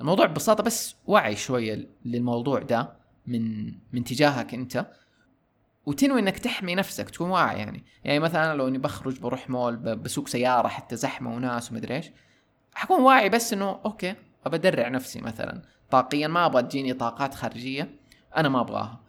الموضوع 0.00 0.26
ببساطة 0.26 0.62
بس 0.62 0.96
وعي 1.06 1.36
شوية 1.36 1.88
للموضوع 2.04 2.58
ده 2.58 2.92
من 3.26 3.74
من 3.92 4.04
تجاهك 4.04 4.54
أنت. 4.54 4.86
وتنوي 5.86 6.20
إنك 6.20 6.38
تحمي 6.38 6.74
نفسك 6.74 7.10
تكون 7.10 7.30
واعي 7.30 7.58
يعني. 7.58 7.84
يعني 8.04 8.18
مثلا 8.18 8.56
لو 8.56 8.68
إني 8.68 8.78
بخرج 8.78 9.20
بروح 9.20 9.50
مول 9.50 9.76
بسوق 9.76 10.28
سيارة 10.28 10.68
حتى 10.68 10.96
زحمة 10.96 11.34
وناس 11.34 11.72
ومدري 11.72 11.96
إيش 11.96 12.10
حكون 12.74 13.00
واعي 13.00 13.28
بس 13.28 13.52
إنه 13.52 13.80
أوكي 13.84 14.14
ابى 14.46 14.56
ادرع 14.56 14.88
نفسي 14.88 15.20
مثلا. 15.20 15.62
طاقيا 15.90 16.28
ما 16.28 16.46
أبغى 16.46 16.62
تجيني 16.62 16.92
طاقات 16.92 17.34
خارجية 17.34 17.94
أنا 18.36 18.48
ما 18.48 18.60
أبغاها. 18.60 19.00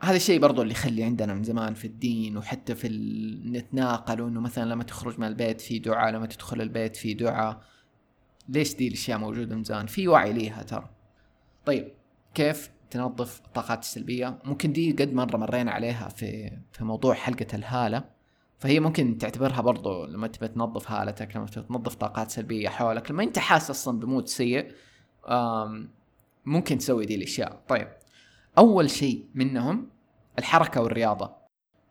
فهذا 0.00 0.16
الشيء 0.16 0.40
برضو 0.40 0.62
اللي 0.62 0.72
يخلي 0.72 1.04
عندنا 1.04 1.34
من 1.34 1.42
زمان 1.42 1.74
في 1.74 1.84
الدين 1.84 2.36
وحتى 2.36 2.74
في 2.74 2.86
ال... 2.86 3.52
نتناقل 3.52 4.20
إنه 4.22 4.40
مثلا 4.40 4.70
لما 4.70 4.84
تخرج 4.84 5.20
من 5.20 5.26
البيت 5.26 5.60
في 5.60 5.78
دعاء 5.78 6.12
لما 6.12 6.26
تدخل 6.26 6.60
البيت 6.60 6.96
في 6.96 7.14
دعاء. 7.14 7.60
ليش 8.48 8.74
دي 8.74 8.88
الأشياء 8.88 9.18
موجودة 9.18 9.56
من 9.56 9.64
زمان؟ 9.64 9.86
في 9.86 10.08
وعي 10.08 10.32
ليها 10.32 10.62
ترى. 10.62 10.90
طيب 11.66 11.92
كيف 12.34 12.70
تنظف 12.90 13.40
الطاقات 13.46 13.82
السلبية؟ 13.82 14.38
ممكن 14.44 14.72
دي 14.72 14.92
قد 14.92 15.12
مرة 15.12 15.36
مرينا 15.36 15.72
عليها 15.72 16.08
في 16.08 16.58
في 16.72 16.84
موضوع 16.84 17.14
حلقة 17.14 17.46
الهالة. 17.54 18.04
فهي 18.58 18.80
ممكن 18.80 19.18
تعتبرها 19.18 19.60
برضو 19.60 20.04
لما 20.04 20.26
تبي 20.26 20.48
تنظف 20.48 20.90
هالتك 20.90 21.36
لما 21.36 21.46
تبي 21.46 21.64
تنظف 21.64 21.94
طاقات 21.94 22.30
سلبية 22.30 22.68
حولك 22.68 23.10
لما 23.10 23.22
أنت 23.22 23.38
حاسس 23.38 23.70
أصلا 23.70 23.98
ب 24.00 24.06
mood 24.06 24.28
سيء 24.28 24.72
ممكن 26.44 26.78
تسوي 26.78 27.06
دي 27.06 27.14
الأشياء. 27.14 27.62
طيب 27.68 27.88
أول 28.58 28.90
شيء 28.90 29.24
منهم 29.34 29.88
الحركة 30.38 30.80
والرياضة. 30.80 31.36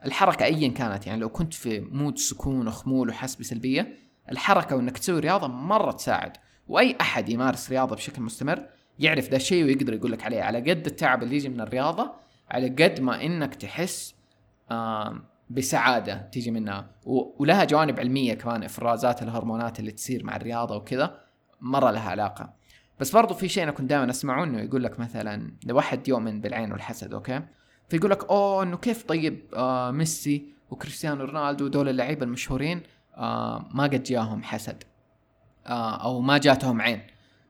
الحركة 0.06 0.46
ايا 0.46 0.68
كانت 0.70 1.08
يعني 1.08 1.20
لو 1.20 1.30
كنت 1.30 1.54
في 1.54 1.80
mood 1.80 2.18
سكون 2.18 2.68
وخمول 2.68 3.10
وحس 3.10 3.36
بسلبيه 3.36 3.98
الحركة 4.32 4.76
وإنك 4.76 4.98
تسوي 4.98 5.20
رياضة 5.20 5.48
مرة 5.48 5.92
تساعد. 5.92 6.38
وأي 6.68 6.96
أحد 7.02 7.30
يمارس 7.30 7.70
رياضة 7.70 7.96
بشكل 7.96 8.22
مستمر 8.22 8.66
يعرف 9.00 9.30
ذا 9.30 9.36
الشيء 9.36 9.64
ويقدر 9.64 9.94
يقول 9.94 10.12
لك 10.12 10.24
عليه. 10.24 10.42
على 10.42 10.60
قد 10.60 10.86
التعب 10.86 11.24
اللي 11.24 11.36
يجي 11.36 11.50
من 11.50 11.62
الرياضة 11.62 12.12
على 12.52 12.70
قد 12.70 13.00
ما 13.00 13.26
إنك 13.26 13.56
تحس 13.56 14.16
بسعادة 15.50 16.30
تيجي 16.32 16.52
منها. 16.52 16.88
ولها 17.40 17.64
جوانب 17.64 18.00
علمية 18.00 18.34
كمان 18.34 18.64
إفرازات 18.64 19.24
الهرمونات 19.24 19.80
اللي 19.80 19.92
تصير 19.92 20.24
مع 20.24 20.36
الرياضة 20.36 20.76
وكذا 20.76 21.20
مرة 21.62 21.92
لها 21.92 22.10
علاقة. 22.10 22.54
بس 23.00 23.12
برضو 23.12 23.34
في 23.34 23.48
شيء 23.50 23.64
أنا 23.64 23.72
كنت 23.72 23.90
دائما 23.90 24.10
أسمعه 24.10 24.44
إنه 24.44 24.62
يقول 24.62 24.84
لك 24.84 25.00
مثلا 25.00 25.52
لو 25.66 25.76
واحد 25.76 26.08
يؤمن 26.08 26.42
بالعين 26.42 26.72
والحسد 26.72 27.14
أوكي؟ 27.14 27.42
فيقول 27.90 28.12
لك 28.12 28.30
أوه 28.30 28.64
إنه 28.64 28.78
كيف 28.78 29.04
طيب 29.04 29.42
آه 29.54 29.92
ميسي 29.92 30.46
وكريستيانو 30.70 31.26
رونالدو 31.26 31.66
ودول 31.66 31.90
اللعيبة 31.90 32.26
المشهورين 32.26 32.82
آه 33.18 33.70
ما 33.72 33.84
قد 33.84 34.04
جاهم 34.04 34.44
حسد 34.44 34.84
آه 35.66 36.04
أو 36.04 36.22
ما 36.22 36.38
جاتهم 36.38 36.82
عين. 36.82 37.02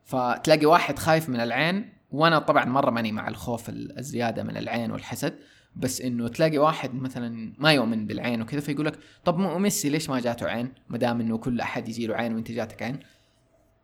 فتلاقي 0.03 0.65
واحد 0.65 0.99
خايف 0.99 1.29
من 1.29 1.39
العين 1.39 1.89
وأنا 2.12 2.39
طبعا 2.39 2.65
مرة 2.65 2.91
ماني 2.91 3.12
مع 3.12 3.27
الخوف 3.27 3.69
الزيادة 3.69 4.43
من 4.43 4.58
العين 4.58 4.91
والحسد 4.91 5.34
بس 5.75 6.01
إنه 6.01 6.27
تلاقي 6.27 6.58
واحد 6.58 6.93
مثلا 6.95 7.53
ما 7.58 7.73
يؤمن 7.73 8.08
بالعين 8.08 8.41
وكذا 8.41 8.60
فيقول 8.60 8.86
لك 8.86 8.99
طب 9.25 9.39
ميسي 9.39 9.89
ليش 9.89 10.10
ما 10.10 10.19
جاته 10.19 10.47
عين؟ 10.47 10.73
ما 10.89 10.97
دام 10.97 11.21
إنه 11.21 11.38
كل 11.38 11.62
أحد 11.62 11.89
يجي 11.89 12.08
له 12.08 12.15
عين 12.15 12.34
وأنت 12.36 12.51
جاتك 12.51 12.84
عين. 12.84 12.99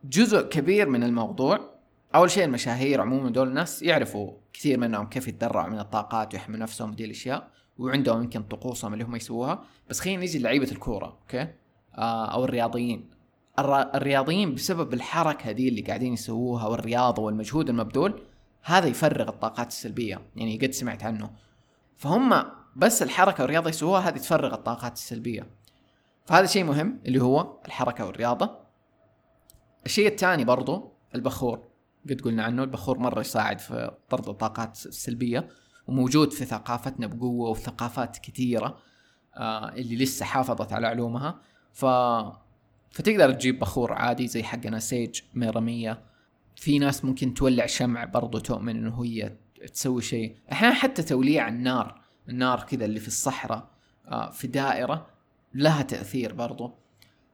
جزء 0.04 0.42
كبير 0.42 0.90
من 0.90 1.04
الموضوع. 1.04 1.60
أول 2.16 2.32
شيء 2.32 2.44
المشاهير 2.44 3.02
عموما 3.02 3.30
دول 3.30 3.48
الناس 3.48 3.84
يعرفوا 3.84 4.32
كثير 4.54 4.80
منهم 4.80 5.06
كيف 5.06 5.28
يتدرعوا 5.28 5.70
من 5.70 5.80
الطاقات 5.80 6.34
ويحموا 6.34 6.58
نفسهم 6.58 6.92
دي 6.92 7.06
الأشياء 7.06 7.52
وعندهم 7.78 8.24
يمكن 8.24 8.44
طقوسهم 8.44 8.94
اللي 8.94 9.04
هم 9.04 9.16
يسووها. 9.16 9.64
بس 9.90 10.00
خلينا 10.00 10.20
نيجي 10.20 10.40
لعيبة 10.40 10.72
الكورة 10.72 11.06
أوكي؟ 11.06 11.48
آه 11.98 12.26
أو 12.26 12.46
الرياضيين. 12.46 13.10
الرياضيين 13.60 14.56
بسبب 14.56 14.94
الحركة 14.94 15.52
دي 15.52 15.70
اللي 15.70 15.82
قاعدين 15.82 16.14
يسووها 16.14 16.68
والرياضة 16.68 17.22
والمجهود 17.22 17.70
المبذول 17.70 18.22
هذا 18.64 18.88
يفرغ 18.88 19.30
الطاقات 19.30 19.68
السلبية 19.68 20.22
يعني 20.36 20.58
قد 20.58 20.72
سمعت 20.72 21.04
عنه. 21.04 21.30
فهم 21.98 22.44
بس 22.76 23.04
الحركة 23.04 23.44
والرياضة 23.44 23.70
يسووها 23.70 24.10
هذه 24.10 24.18
تفرغ 24.18 24.54
الطاقات 24.54 24.94
السلبية. 24.94 25.48
فهذا 26.26 26.46
شيء 26.46 26.64
مهم 26.64 27.00
اللي 27.06 27.22
هو 27.22 27.60
الحركة 27.66 28.06
والرياضة. 28.06 28.62
الشيء 29.86 30.08
الثاني 30.08 30.44
برضو 30.44 30.92
البخور. 31.16 31.72
قد 32.10 32.22
قلنا 32.22 32.44
عنه 32.44 32.64
البخور 32.64 33.00
مرة 33.00 33.20
يساعد 33.20 33.60
في 33.60 33.92
طرد 34.10 34.30
الطاقات 34.30 34.86
السلبية 34.86 35.50
وموجود 35.88 36.34
في 36.34 36.46
ثقافتنا 36.46 37.08
بقوة 37.08 37.50
وفي 37.50 37.62
ثقافات 37.62 38.18
كثيرة 38.18 38.78
آه 39.36 39.70
اللي 39.70 39.96
لسه 39.96 40.26
حافظت 40.26 40.74
على 40.74 40.88
علومها. 40.88 41.42
ف 41.74 41.86
فتقدر 42.92 43.32
تجيب 43.32 43.60
بخور 43.60 43.94
عادي 43.94 44.28
زي 44.28 44.44
حقنا 44.44 44.80
سيج 44.80 45.22
ميرمية 45.34 46.02
في 46.56 46.80
ناس 46.80 47.06
ممكن 47.06 47.34
تولع 47.34 47.66
شمع 47.66 48.06
برضو 48.06 48.40
تؤمن 48.40 48.76
إنه 48.76 49.04
هي 49.04 49.36
تسوي 49.74 50.02
شيء. 50.02 50.36
أحيانا 50.52 50.74
حتى 50.76 51.04
توليع 51.04 51.48
النار 51.48 52.02
النار 52.30 52.64
كذا 52.64 52.86
اللي 52.86 53.00
في 53.00 53.08
الصحراء 53.08 53.68
آه 54.08 54.30
في 54.30 54.48
دائرة 54.48 55.08
لها 55.54 55.82
تأثير 55.82 56.34
برضو. 56.34 56.72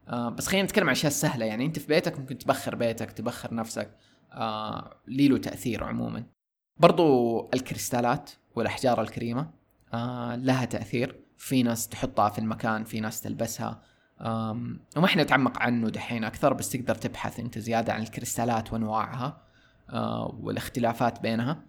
آه 0.07 0.29
بس 0.29 0.47
خلينا 0.47 0.65
نتكلم 0.65 0.85
عن 0.87 0.91
أشياء 0.91 1.11
سهلة. 1.11 1.45
يعني 1.45 1.65
أنت 1.65 1.79
في 1.79 1.87
بيتك 1.87 2.19
ممكن 2.19 2.37
تبخر 2.37 2.75
بيتك 2.75 3.11
تبخر 3.11 3.53
نفسك 3.53 3.97
آه 4.33 4.93
لي 5.07 5.27
له 5.27 5.37
تأثير 5.37 5.83
عموما. 5.83 6.23
برضو 6.77 7.39
الكريستالات 7.53 8.31
والأحجار 8.55 9.01
الكريمة 9.01 9.49
آه 9.93 10.35
لها 10.35 10.65
تأثير. 10.65 11.23
في 11.37 11.63
ناس 11.63 11.87
تحطها 11.87 12.29
في 12.29 12.39
المكان 12.39 12.83
في 12.83 12.99
ناس 12.99 13.21
تلبسها. 13.21 13.81
وما 14.21 15.05
إحنا 15.05 15.23
نتعمق 15.23 15.59
عنه 15.59 15.89
دحين 15.89 16.23
أكثر 16.23 16.53
بس 16.53 16.69
تقدر 16.69 16.95
تبحث 16.95 17.39
أنت 17.39 17.59
زيادة 17.59 17.93
عن 17.93 18.01
الكريستالات 18.01 18.73
وأنواعها 18.73 19.41
آه 19.89 20.37
والاختلافات 20.41 21.21
بينها. 21.21 21.65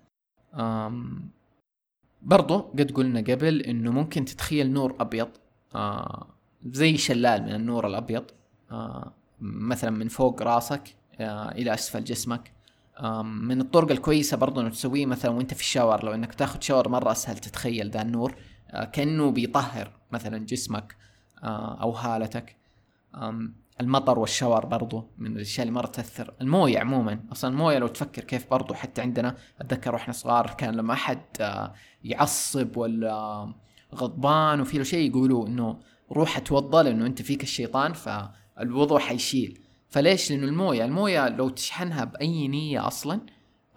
برضو 2.22 2.58
قد 2.58 2.92
قلنا 2.92 3.20
قبل 3.20 3.60
إنه 3.60 3.92
ممكن 3.92 4.24
تتخيل 4.24 4.72
نور 4.72 4.96
أبيض. 5.00 5.28
آه 5.74 6.37
زي 6.66 6.96
شلال 6.96 7.42
من 7.42 7.54
النور 7.54 7.86
الأبيض 7.86 8.24
آه 8.70 9.12
مثلا 9.40 9.90
من 9.90 10.08
فوق 10.08 10.42
راسك 10.42 10.96
آه 11.20 11.52
إلى 11.52 11.74
أسفل 11.74 12.04
جسمك. 12.04 12.52
من 13.24 13.60
الطرق 13.60 13.90
الكويسة 13.90 14.36
برضو 14.36 14.60
انه 14.60 14.68
تسويه 14.68 15.06
مثلا 15.06 15.30
وأنت 15.30 15.54
في 15.54 15.60
الشاور 15.60 16.04
لو 16.04 16.14
إنك 16.14 16.34
تاخذ 16.34 16.60
شاور 16.60 16.88
مرة 16.88 17.12
أسهل 17.12 17.38
تتخيل 17.38 17.90
ذا 17.90 18.02
النور 18.02 18.34
آه 18.70 18.84
كأنه 18.84 19.30
بيطهر 19.30 19.92
مثلا 20.12 20.38
جسمك 20.38 20.96
أو 21.82 21.90
هالتك 21.90 22.56
المطر 23.80 24.18
والشاور 24.18 24.66
برضو 24.66 25.04
من 25.18 25.36
الأشياء 25.36 25.66
اللي 25.66 25.78
مره 25.78 25.86
تأثر. 25.86 26.34
الموية 26.40 26.78
عموما 26.78 27.20
أصلا 27.32 27.50
الموية 27.50 27.78
لو 27.78 27.86
تفكر 27.86 28.24
كيف 28.24 28.50
برضو 28.50 28.74
حتى 28.74 29.02
عندنا 29.02 29.36
أتذكر 29.60 29.94
وإحنا 29.94 30.12
صغار 30.12 30.46
كان 30.46 30.74
لما 30.74 30.92
أحد 30.92 31.20
يعصب 32.04 32.76
ولا 32.76 33.48
غضبان 33.94 34.60
وفي 34.60 34.78
له 34.78 34.84
شيء 34.84 35.10
يقولوا 35.10 35.46
إنه 35.46 35.76
روح 36.12 36.36
اتوضا 36.36 36.82
لأنه 36.82 37.06
أنت 37.06 37.22
فيك 37.22 37.42
الشيطان 37.42 37.92
فالوضوء 37.92 38.98
حيشيل. 38.98 39.60
فليش؟ 39.88 40.30
لأنه 40.30 40.44
الموية 40.44 40.84
الموية 40.84 41.28
لو 41.28 41.48
تشحنها 41.48 42.04
بأي 42.04 42.48
نية 42.48 42.86
أصلا 42.86 43.20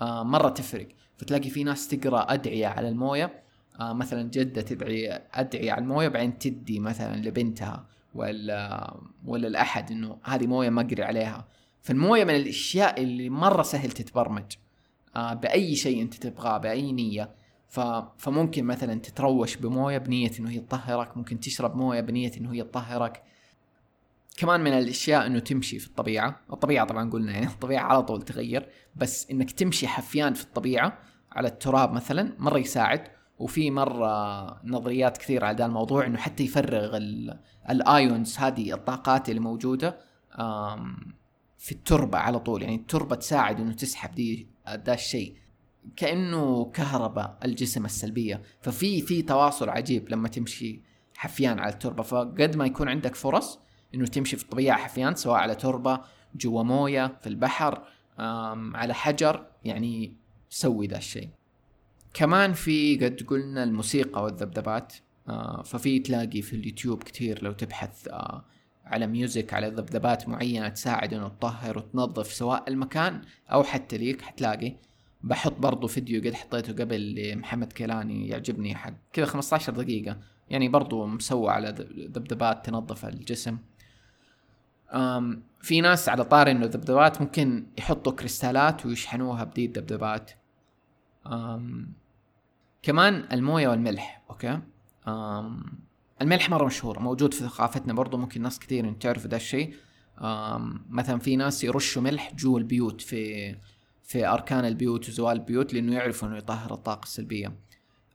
آه 0.02 0.24
مرة 0.24 0.50
تفرق. 0.50 0.88
فتلاقي 1.18 1.50
في 1.50 1.64
ناس 1.64 1.88
تقرأ 1.88 2.34
أدعية 2.34 2.68
على 2.68 2.90
الموية 2.90 3.44
آه 3.80 3.94
مثلا 3.94 4.30
جدة 4.30 4.62
تدعي 4.62 5.22
أدعية 5.34 5.72
على 5.72 5.82
الموية 5.82 6.08
بعدين 6.08 6.38
تدي 6.38 6.80
مثلا 6.80 7.16
لبنتها 7.16 7.86
ولا 8.16 8.94
ولا 9.26 9.48
لاحد 9.48 9.92
إنه 9.92 10.18
هذه 10.24 10.48
موية 10.48 10.70
ما 10.70 10.82
أقري 10.82 11.04
عليها. 11.04 11.48
فالموية 11.82 12.24
من 12.24 12.36
الأشياء 12.36 13.02
اللي 13.04 13.30
مرة 13.30 13.62
سهل 13.62 13.92
تتبرمج. 13.92 14.52
آه 15.16 15.34
بأي 15.34 15.76
شيء 15.76 16.02
أنت 16.02 16.14
تبغاه 16.14 16.58
بأي 16.58 16.92
نية. 16.92 17.30
ف... 17.72 17.80
فممكن 18.18 18.66
مثلا 18.66 19.00
تتروش 19.00 19.56
بموية 19.56 19.98
بنية 19.98 20.32
إنه 20.40 20.50
هي 20.50 20.60
تطهرك 20.60 21.18
ممكن 21.18 21.40
تشرب 21.40 21.76
موية 21.76 22.02
بنية 22.02 22.32
إنه 22.38 22.54
هي 22.54 22.64
تطهرك 22.64 23.24
كمان 24.38 24.62
من 24.62 24.72
الأشياء 24.72 25.28
إنه 25.28 25.40
تمشي 25.40 25.80
في 25.80 25.88
الطبيعة 25.88 26.42
الطبيعة 26.54 26.88
طبعا 26.88 27.10
قلنا 27.10 27.32
يعني 27.32 27.48
الطبيعة 27.56 27.84
على 27.84 28.04
طول 28.04 28.22
تغير 28.22 28.70
بس 28.96 29.32
إنك 29.32 29.52
تمشي 29.52 29.88
حفيان 29.88 30.34
في 30.34 30.44
الطبيعة 30.44 30.98
على 31.32 31.48
التراب 31.48 31.94
مثلا 31.94 32.36
مرة 32.40 32.58
يساعد. 32.58 33.04
وفي 33.40 33.72
مرة 33.72 34.66
نظريات 34.66 35.18
كثيرة 35.18 35.46
على 35.46 35.58
ذا 35.58 35.66
الموضوع 35.66 36.06
إنه 36.06 36.18
حتى 36.18 36.44
يفرغ 36.44 37.00
ال 37.70 37.83
ions 37.83 38.38
هذه 38.38 38.74
الطاقات 38.74 39.30
اللي 39.30 39.40
موجودة 39.40 39.98
في 41.58 41.72
التربة 41.72 42.18
على 42.18 42.40
طول. 42.40 42.62
يعني 42.62 42.76
التربة 42.76 43.16
تساعد 43.16 43.60
إنه 43.60 43.74
تسحب 43.74 44.16
دي 44.16 44.48
ذا 44.70 44.94
الشيء. 44.94 45.41
كأنه 45.96 46.66
كهرباء 46.66 47.38
الجسم 47.46 47.86
السلبية. 47.86 48.42
ففي 48.62 49.02
في 49.02 49.22
تواصل 49.22 49.70
عجيب 49.70 50.10
لما 50.10 50.28
تمشي 50.28 50.82
حفيان 51.16 51.60
على 51.60 51.74
التربة. 51.74 52.04
فقد 52.04 52.56
ما 52.56 52.66
يكون 52.66 52.90
عندك 52.90 53.16
فرص 53.16 53.60
إنه 53.96 54.06
تمشي 54.06 54.38
في 54.38 54.44
الطبيعه 54.44 54.78
حفيان 54.78 55.16
سواء 55.16 55.38
على 55.38 55.56
تربة 55.56 56.02
جوا 56.36 56.64
موية 56.64 57.18
في 57.22 57.28
البحر 57.28 57.84
على 58.74 58.94
حجر 58.94 59.46
يعني 59.64 60.16
سوي 60.50 60.88
ذا 60.88 60.98
الشيء. 60.98 61.30
كمان 62.14 62.54
في 62.54 62.98
قد 62.98 63.24
قلنا 63.28 63.64
الموسيقى 63.64 64.24
والذبذبات. 64.24 64.94
آه، 65.30 65.62
ففي 65.62 66.00
تلاقي 66.00 66.42
في 66.42 66.56
اليوتيوب 66.56 67.04
كثير 67.04 67.44
لو 67.44 67.52
تبحث 67.52 68.08
آه، 68.08 68.46
على 68.86 69.08
music 69.08 69.54
على 69.54 69.68
ذبذبات 69.68 70.30
معينة 70.30 70.70
تساعد 70.70 71.14
إنه 71.14 71.28
تطهر 71.28 71.78
وتنظف 71.78 72.34
سواء 72.34 72.64
المكان 72.68 73.22
أو 73.52 73.64
حتى 73.64 73.98
ليك 73.98 74.22
حتلاقي. 74.22 74.76
بحط 75.24 75.60
برضو 75.60 75.88
فيديو 75.88 76.22
قد 76.22 76.34
حطيته 76.34 76.74
قبل 76.74 77.16
لمحمد 77.16 77.74
كيلاني 77.74 78.28
يعجبني 78.28 78.76
حق 78.76 78.94
كذا 79.14 79.26
15 79.26 79.74
دقيقة. 79.74 80.18
يعني 80.50 80.70
برضو 80.70 81.06
مسوى 81.06 81.50
على 81.50 81.70
ذبذبات 82.00 82.66
تنظف 82.66 83.06
الجسم. 83.06 83.58
أم 84.94 85.44
في 85.62 85.82
ناس 85.82 86.10
على 86.10 86.24
طاري 86.24 86.52
إنه 86.52 86.66
ذبذبات 86.66 87.22
ممكن 87.22 87.66
يحطوا 87.78 88.12
كريستالات 88.12 88.86
ويشحنوها 88.86 89.44
بدي 89.44 89.66
الذبذبات. 89.66 90.32
كمان 92.84 93.28
الموية 93.32 93.68
والملح 93.68 94.24
أوكي؟ 94.30 94.60
أم 95.08 95.64
الملح 96.22 96.50
مرة 96.50 96.66
مشهور 96.66 97.00
موجود 97.00 97.34
في 97.34 97.44
ثقافتنا 97.44 97.94
برضو 97.94 98.18
ممكن 98.18 98.42
ناس 98.42 98.60
كثير 98.60 98.94
تعرف 98.94 99.28
ذا 99.28 99.36
الشيء. 99.36 99.76
مثلا 100.90 101.20
في 101.20 101.36
ناس 101.36 101.64
يرشوا 101.64 102.02
ملح 102.02 102.34
جوا 102.36 102.60
البيوت 102.60 103.02
في 103.02 103.56
في 104.04 104.28
أركان 104.28 104.66
البيوت 104.66 105.10
وزوايا 105.10 105.38
البيوت 105.38 105.74
لأنه 105.74 105.96
يعرفوا 105.96 106.28
أنه 106.28 106.38
يطهر 106.38 106.74
الطاقة 106.74 107.04
السلبية. 107.04 107.56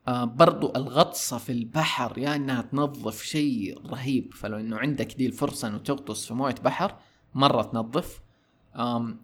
آه 0.08 0.24
برضو 0.24 0.72
الغطسة 0.76 1.38
في 1.38 1.52
البحر 1.52 2.18
يا 2.18 2.22
يعني 2.22 2.44
إنها 2.44 2.62
تنظف 2.62 3.22
شيء 3.22 3.86
رهيب. 3.86 4.34
فلو 4.34 4.56
إنه 4.56 4.78
عندك 4.78 5.14
دي 5.14 5.26
الفرصة 5.26 5.68
إنه 5.68 5.78
تغطس 5.78 6.26
في 6.26 6.34
موية 6.34 6.54
بحر 6.64 6.94
مرة 7.34 7.62
تنظف. 7.62 8.20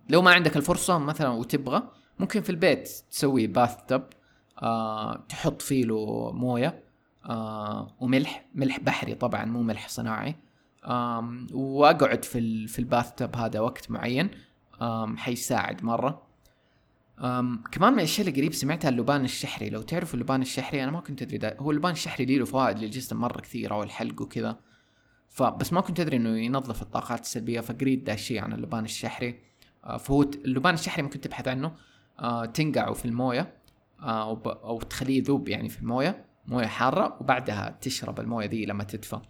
لو 0.08 0.22
ما 0.22 0.30
عندك 0.30 0.56
الفرصة 0.56 0.98
مثلا 0.98 1.28
وتبغى 1.28 1.82
ممكن 2.18 2.40
في 2.42 2.50
البيت 2.50 2.88
تسوي 3.10 3.46
باث 3.46 3.76
تب 3.88 4.02
آه 4.62 5.24
تحط 5.28 5.62
فيه 5.62 5.84
له 5.84 6.32
موية 6.32 6.84
آه 7.26 7.94
وملح 8.00 8.46
ملح 8.54 8.80
بحري 8.80 9.14
طبعا 9.14 9.44
مو 9.44 9.62
ملح 9.62 9.88
صناعي. 9.88 10.36
آم 10.84 11.46
وأقعد 11.52 12.24
في 12.24 12.66
في 12.66 12.78
الباث 12.78 13.12
تب 13.12 13.36
هذا 13.36 13.60
وقت 13.60 13.90
معين. 13.90 14.30
أم 14.82 15.16
حيساعد 15.16 15.84
مرة. 15.84 16.31
أم 17.22 17.62
كمان 17.72 17.92
من 17.92 17.98
الأشياء 17.98 18.28
اللي 18.28 18.40
قريب 18.40 18.54
سمعتها 18.54 18.88
اللبان 18.88 19.24
الشحري. 19.24 19.70
لو 19.70 19.82
تعرفوا 19.82 20.14
اللبان 20.14 20.42
الشحري 20.42 20.82
أنا 20.82 20.90
ما 20.90 21.00
كنت 21.00 21.22
أدري 21.22 21.38
ده 21.38 21.56
هو 21.60 21.70
اللبان 21.70 21.92
الشحري 21.92 22.38
له 22.38 22.44
فوائد 22.44 22.78
للجسم 22.78 23.16
مرة 23.16 23.40
كثيرة 23.40 23.78
والحلق 23.78 24.22
وكذا. 24.22 24.58
فبس 25.30 25.72
ما 25.72 25.80
كنت 25.80 26.00
أدري 26.00 26.16
إنه 26.16 26.38
ينظف 26.38 26.82
الطاقات 26.82 27.20
السلبية 27.20 27.60
فقريت 27.60 28.02
ده 28.02 28.12
الشيء 28.12 28.40
عن 28.40 28.52
اللبان 28.52 28.84
الشحري. 28.84 29.40
آه 29.84 29.96
فهو 29.96 30.22
اللبان 30.22 30.74
الشحري 30.74 31.02
ممكن 31.02 31.20
تبحث 31.20 31.48
عنه. 31.48 31.72
آه 32.20 32.44
تنقعه 32.44 32.92
في 32.92 33.04
الموية. 33.04 33.54
آه 34.00 34.42
أو 34.46 34.80
تخليه 34.80 35.18
يذوب 35.18 35.48
يعني 35.48 35.68
في 35.68 35.78
الموية. 35.78 36.24
موية 36.46 36.66
حارة 36.66 37.16
وبعدها 37.20 37.78
تشرب 37.80 38.20
الموية 38.20 38.46
دي 38.46 38.66
لما 38.66 38.84
تدفى. 38.84 39.20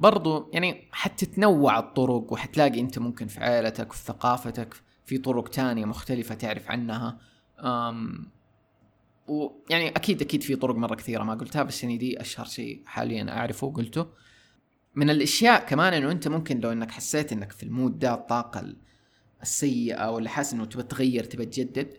برضو 0.00 0.50
يعني 0.52 0.88
حتتنوع 0.92 1.78
الطرق 1.78 2.32
وحتلاقي 2.32 2.80
أنت 2.80 2.98
ممكن 2.98 3.26
في 3.26 3.40
عائلتك 3.40 3.90
وفي 3.90 4.04
ثقافتك 4.04 4.74
في 5.04 5.18
طرق 5.18 5.48
تانية 5.48 5.84
مختلفة 5.84 6.34
تعرف 6.34 6.70
عنها. 6.70 7.18
أم 7.60 8.26
ويعني 9.28 9.88
أكيد 9.88 10.22
أكيد 10.22 10.42
في 10.42 10.56
طرق 10.56 10.74
مرة 10.74 10.94
كثيرة 10.94 11.22
ما 11.22 11.34
قلتها 11.34 11.62
بس 11.62 11.82
يعني 11.82 11.96
دي 11.96 12.20
أشهر 12.20 12.46
شيء 12.46 12.82
حاليا 12.86 13.30
أعرفه 13.30 13.66
وقلته. 13.66 14.06
من 14.94 15.10
الأشياء 15.10 15.66
كمان 15.66 15.92
إنه 15.92 16.10
أنت 16.10 16.28
ممكن 16.28 16.60
لو 16.60 16.72
إنك 16.72 16.90
حسيت 16.90 17.32
إنك 17.32 17.52
في 17.52 17.62
ال 17.62 17.69
mood 17.69 17.98
ده 17.98 18.14
الطاقة 18.14 18.74
السيئة 19.42 20.10
ولا 20.10 20.30
حاسس 20.30 20.52
إنه 20.52 20.64
تبى 20.64 20.82
تغير 20.82 21.24
تبى 21.24 21.46
تجدد 21.46 21.96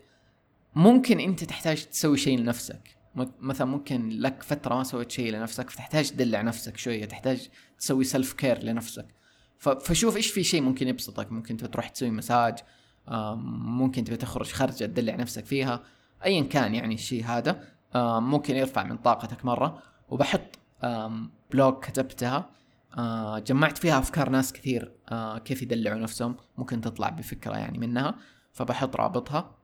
ممكن 0.74 1.20
أنت 1.20 1.44
تحتاج 1.44 1.84
تسوي 1.84 2.16
شيء 2.16 2.38
لنفسك. 2.38 2.96
مثلا 3.40 3.66
ممكن 3.66 4.08
لك 4.08 4.42
فترة 4.42 4.74
ما 4.74 4.84
سويت 4.84 5.10
شيء 5.10 5.32
لنفسك 5.32 5.70
فتحتاج 5.70 6.10
تدلع 6.10 6.42
نفسك 6.42 6.76
شوية 6.76 7.04
تحتاج 7.04 7.48
تسوي 7.78 8.04
self 8.04 8.32
care 8.32 8.64
لنفسك. 8.64 9.06
فشوف 9.58 10.16
إيش 10.16 10.30
في 10.30 10.44
شيء 10.44 10.62
ممكن 10.62 10.88
يبسطك. 10.88 11.32
ممكن 11.32 11.56
تروح 11.56 11.88
تسوي 11.88 12.10
مساج 12.10 12.58
ممكن 13.08 14.04
تبي 14.04 14.16
تخرج 14.16 14.52
خرجه 14.52 14.84
تدلع 14.84 15.14
نفسك 15.16 15.44
فيها 15.44 15.82
ايا 16.24 16.42
كان 16.42 16.74
يعني 16.74 16.94
الشيء 16.94 17.24
هذا. 17.24 17.64
ممكن 18.20 18.56
يرفع 18.56 18.82
من 18.82 18.96
طاقتك 18.96 19.44
مرة. 19.44 19.82
وبحط 20.08 20.58
بلوج 21.50 21.74
كتبتها. 21.74 22.50
جمعت 23.38 23.78
فيها 23.78 23.98
أفكار 23.98 24.28
ناس 24.28 24.52
كثير 24.52 24.92
كيف 25.44 25.62
يدلعوا 25.62 25.98
نفسهم. 25.98 26.36
ممكن 26.58 26.80
تطلع 26.80 27.08
بفكرة 27.08 27.56
يعني 27.56 27.78
منها. 27.78 28.14
فبحط 28.52 28.96
رابطها. 28.96 29.54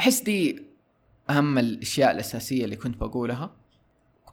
أحس 0.00 0.20
دي 0.22 0.62
أهم 1.30 1.58
الأشياء 1.58 2.10
الأساسية 2.10 2.64
اللي 2.64 2.76
كنت 2.76 2.96
بقولها. 2.96 3.56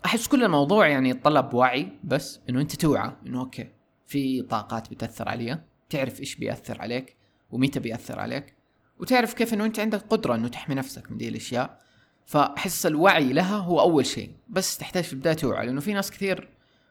أحس 0.06 0.28
كل 0.28 0.44
الموضوع 0.44 0.88
يعني 0.88 1.10
يتطلب 1.10 1.54
وعي 1.54 1.92
بس 2.04 2.40
إنه 2.50 2.62
أنت 2.62 2.76
توعى 2.76 3.12
إنه 3.26 3.40
أوكي 3.40 3.72
في 4.08 4.42
طاقات 4.42 4.92
بتأثر 4.92 5.30
علي. 5.30 5.62
تعرف 5.90 6.20
إيش 6.20 6.36
بيأثر 6.36 6.82
عليك. 6.82 7.18
ومتى 7.50 7.80
بياثر 7.80 8.20
عليك؟ 8.20 8.56
وتعرف 9.00 9.34
كيف 9.34 9.54
إنه 9.54 9.66
أنت 9.66 9.80
عندك 9.80 10.02
قدرة 10.10 10.36
إنه 10.36 10.48
تحمي 10.48 10.76
نفسك 10.76 11.12
من 11.12 11.18
دي 11.18 11.28
الأشياء. 11.28 11.80
فاحس 12.26 12.86
الوعي 12.86 13.34
لها 13.34 13.58
هو 13.58 13.80
أول 13.80 14.06
شيء. 14.06 14.32
بس 14.50 14.78
تحتاج 14.78 15.04
في 15.04 15.14
البدايه 15.14 15.34
توعى 15.34 15.66
لأنه 15.66 15.82
في 15.82 15.94
ناس 15.94 16.12
كثير 16.12 16.50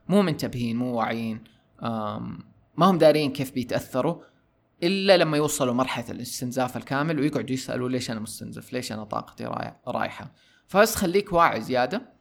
مو 0.09 0.23
منتبهين 0.23 0.77
مو 0.77 0.95
واعيين 0.95 1.45
ما 2.77 2.87
هم 2.87 2.99
دارين 2.99 3.33
كيف 3.33 3.53
بيتأثروا 3.53 4.23
إلا 4.83 5.17
لما 5.17 5.37
يوصلوا 5.37 5.75
مرحلة 5.75 6.11
الاستنزاف 6.11 6.77
الكامل 6.77 7.21
ويقعدوا 7.21 7.55
يسألوا 7.55 7.89
ليش 7.89 8.11
أنا 8.11 8.21
مستنزف؟ 8.21 8.73
ليش 8.73 8.93
أنا 8.93 9.05
طاقتي 9.05 9.45
رايحة؟ 9.87 10.33
فبس 10.67 10.97
خليك 10.97 11.33
واعي 11.33 11.61
زيادة. 11.61 12.15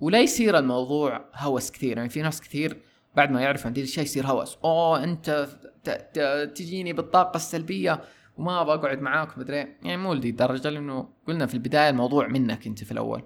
ولا 0.00 0.20
يصير 0.20 0.58
الموضوع 0.58 1.24
هوس 1.34 1.70
كثير. 1.70 1.96
يعني 1.96 2.08
في 2.08 2.22
ناس 2.22 2.40
كثير 2.40 2.82
بعد 3.16 3.30
ما 3.30 3.40
يعرف 3.40 3.66
عن 3.66 3.72
دي 3.72 3.80
الاشياء 3.80 4.04
يصير 4.04 4.26
هوس. 4.26 4.58
أوه 4.64 5.04
أنت 5.04 5.48
تجيني 6.54 6.92
بالطاقة 6.92 7.36
السلبية 7.36 8.00
وما 8.36 8.60
أبغى 8.60 8.74
أقعد 8.74 9.00
معاك. 9.00 9.38
مدري 9.38 9.56
يعني 9.56 9.96
مو 9.96 10.14
لدي 10.14 10.30
الدرجة 10.30 10.68
لأنه 10.68 11.08
قلنا 11.28 11.46
في 11.46 11.54
البداية 11.54 11.90
الموضوع 11.90 12.26
منك 12.28 12.66
أنت 12.66 12.84
في 12.84 12.92
الأول. 12.92 13.22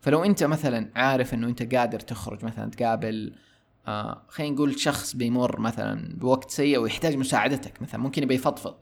فلو 0.00 0.24
أنت 0.24 0.44
مثلا 0.44 0.90
عارف 0.94 1.34
إنه 1.34 1.46
أنت 1.46 1.74
قادر 1.74 2.00
تخرج 2.00 2.44
مثلا 2.44 2.70
تقابل 2.70 3.34
آه 3.86 4.22
خلينا 4.28 4.54
نقول 4.54 4.80
شخص 4.80 5.16
بيمر 5.16 5.60
مثلا 5.60 6.16
بوقت 6.16 6.50
سيء 6.50 6.78
ويحتاج 6.78 7.16
مساعدتك 7.16 7.82
مثلا 7.82 8.00
ممكن 8.00 8.22
يبي 8.22 8.34
يفضفض. 8.34 8.74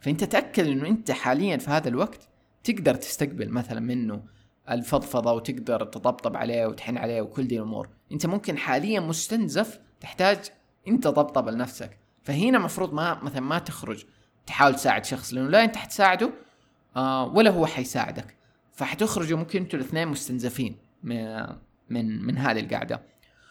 فأنت 0.00 0.24
تأكد 0.24 0.66
إنه 0.66 0.88
أنت 0.88 1.10
حاليا 1.10 1.56
في 1.56 1.70
هذا 1.70 1.88
الوقت 1.88 2.28
تقدر 2.64 2.94
تستقبل 2.94 3.48
مثلا 3.48 3.80
منه 3.80 4.22
الفضفضة 4.70 5.32
وتقدر 5.32 5.84
تطبطب 5.84 6.36
عليه 6.36 6.66
وتحن 6.66 6.96
عليه 6.96 7.20
وكل 7.20 7.48
دي 7.48 7.56
الأمور. 7.56 7.88
أنت 8.12 8.26
ممكن 8.26 8.58
حاليا 8.58 9.00
مستنزف 9.00 9.80
تحتاج 10.00 10.38
انت 10.88 11.08
طبطب 11.08 11.48
لنفسك. 11.48 11.98
فهنا 12.22 12.58
مفروض 12.58 12.94
ما 12.94 13.22
مثلا 13.22 13.40
ما 13.40 13.58
تخرج 13.58 14.04
تحاول 14.46 14.74
تساعد 14.74 15.04
شخص 15.04 15.34
لأنه 15.34 15.48
لا 15.48 15.64
انت 15.64 15.76
حتساعده 15.76 16.30
آه 16.96 17.24
ولا 17.24 17.50
هو 17.50 17.66
حيساعدك. 17.66 18.36
فحتخرجوا 18.72 19.38
ممكن 19.38 19.62
أنتوا 19.62 19.78
الاثنين 19.78 20.08
مستنزفين 20.08 20.76
من 21.02 21.46
من, 21.90 22.26
من 22.26 22.38
هذه 22.38 22.60
القعده 22.60 23.02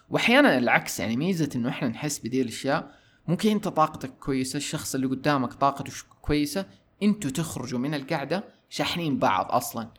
واحيانا 0.10 0.58
العكس 0.58 1.00
يعني 1.00 1.18
ميزة 1.18 1.50
إنه 1.56 1.70
إحنا 1.70 1.88
نحس 1.88 2.20
بدي 2.20 2.42
الأشياء 2.42 2.92
ممكن 3.28 3.50
أنت 3.50 3.68
طاقتك 3.68 4.10
كويسة 4.10 4.58
الشخص 4.58 4.96
اللي 4.96 5.08
قدامك 5.08 5.54
طاقته 5.54 5.94
كويسة 6.22 6.66
أنتوا 7.04 7.30
تخرجوا 7.30 7.80
من 7.80 7.94
القعده 7.94 8.44
شاحنين 8.70 9.20
بعض 9.20 9.52
أصلا. 9.52 9.90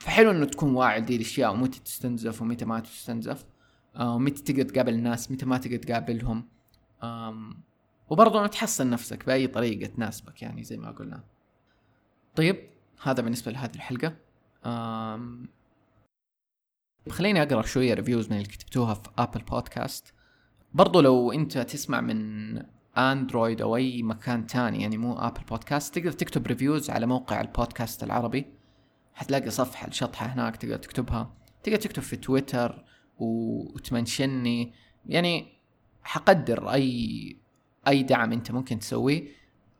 فحلو 0.00 0.30
إنه 0.30 0.46
تكون 0.46 0.74
واعي 0.74 1.00
لدي 1.00 1.16
الأشياء 1.16 1.52
ومتى 1.52 1.80
تستنزف 1.80 2.42
ومتى 2.42 2.64
ما 2.64 2.80
تستنزف. 2.80 3.44
ومتى 4.00 4.42
تقدر 4.42 4.62
تقابل 4.62 4.94
الناس 4.94 5.30
متى 5.30 5.46
ما 5.46 5.58
تقدر 5.58 5.76
تقابلهم. 5.76 6.48
وبرضه 8.10 8.46
تحصن 8.46 8.90
نفسك 8.90 9.26
بأي 9.26 9.46
طريقة 9.46 9.86
تناسبك 9.86 10.42
يعني 10.42 10.64
زي 10.64 10.76
ما 10.76 10.90
قلنا. 10.90 11.24
طيب 12.36 12.70
هذا 13.02 13.22
بالنسبة 13.22 13.52
لهذه 13.52 13.74
الحلقة. 13.74 14.16
أم 14.66 15.48
خليني 17.08 17.42
أقرأ 17.42 17.62
شوية 17.62 17.94
reviews 17.94 18.30
من 18.30 18.36
اللي 18.36 18.48
كتبتوها 18.48 18.94
في 18.94 19.10
Apple 19.18 19.42
Podcast 19.42 20.14
برضو 20.74 21.00
لو 21.00 21.32
أنت 21.32 21.58
تسمع 21.58 22.00
من 22.00 22.62
أندرويد 22.96 23.62
أو 23.62 23.76
أي 23.76 24.02
مكان 24.02 24.46
تاني 24.46 24.82
يعني 24.82 24.98
مو 24.98 25.18
Apple 25.18 25.40
Podcast 25.40 25.94
تقدر 25.94 26.12
تكتب 26.12 26.46
ريفيوز 26.46 26.90
على 26.90 27.06
موقع 27.06 27.40
البودكاست 27.40 28.02
العربي. 28.02 28.46
حتلاقي 29.14 29.50
صفحة 29.50 29.88
الشطحة 29.88 30.26
هناك 30.26 30.56
تقدر 30.56 30.76
تكتبها. 30.76 31.34
تقدر 31.62 31.78
تكتب 31.78 32.02
في 32.02 32.16
تويتر 32.16 32.84
وتمنشني. 33.22 34.72
يعني 35.06 35.46
حقدر 36.02 36.72
أي 36.72 37.36
أي 37.88 38.02
دعم 38.02 38.32
أنت 38.32 38.50
ممكن 38.50 38.78
تسويه 38.78 39.28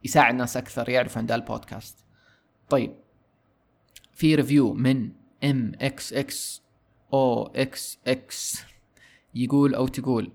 يساعد 0.04 0.34
ناس 0.34 0.56
أكثر 0.56 0.88
يعرفوا 0.88 1.18
عن 1.18 1.26
ذا 1.26 1.34
البودكاست. 1.34 2.04
طيب 2.68 2.94
في 4.12 4.34
ريفيو 4.34 4.72
من 4.74 5.10
ام 5.44 5.72
إكس 5.80 6.12
إكس 6.12 6.62
أو 7.12 7.46
إكس 7.46 7.98
إكس 8.06 8.62
يقول 9.34 9.74
أو 9.74 9.86
تقول 9.86 10.32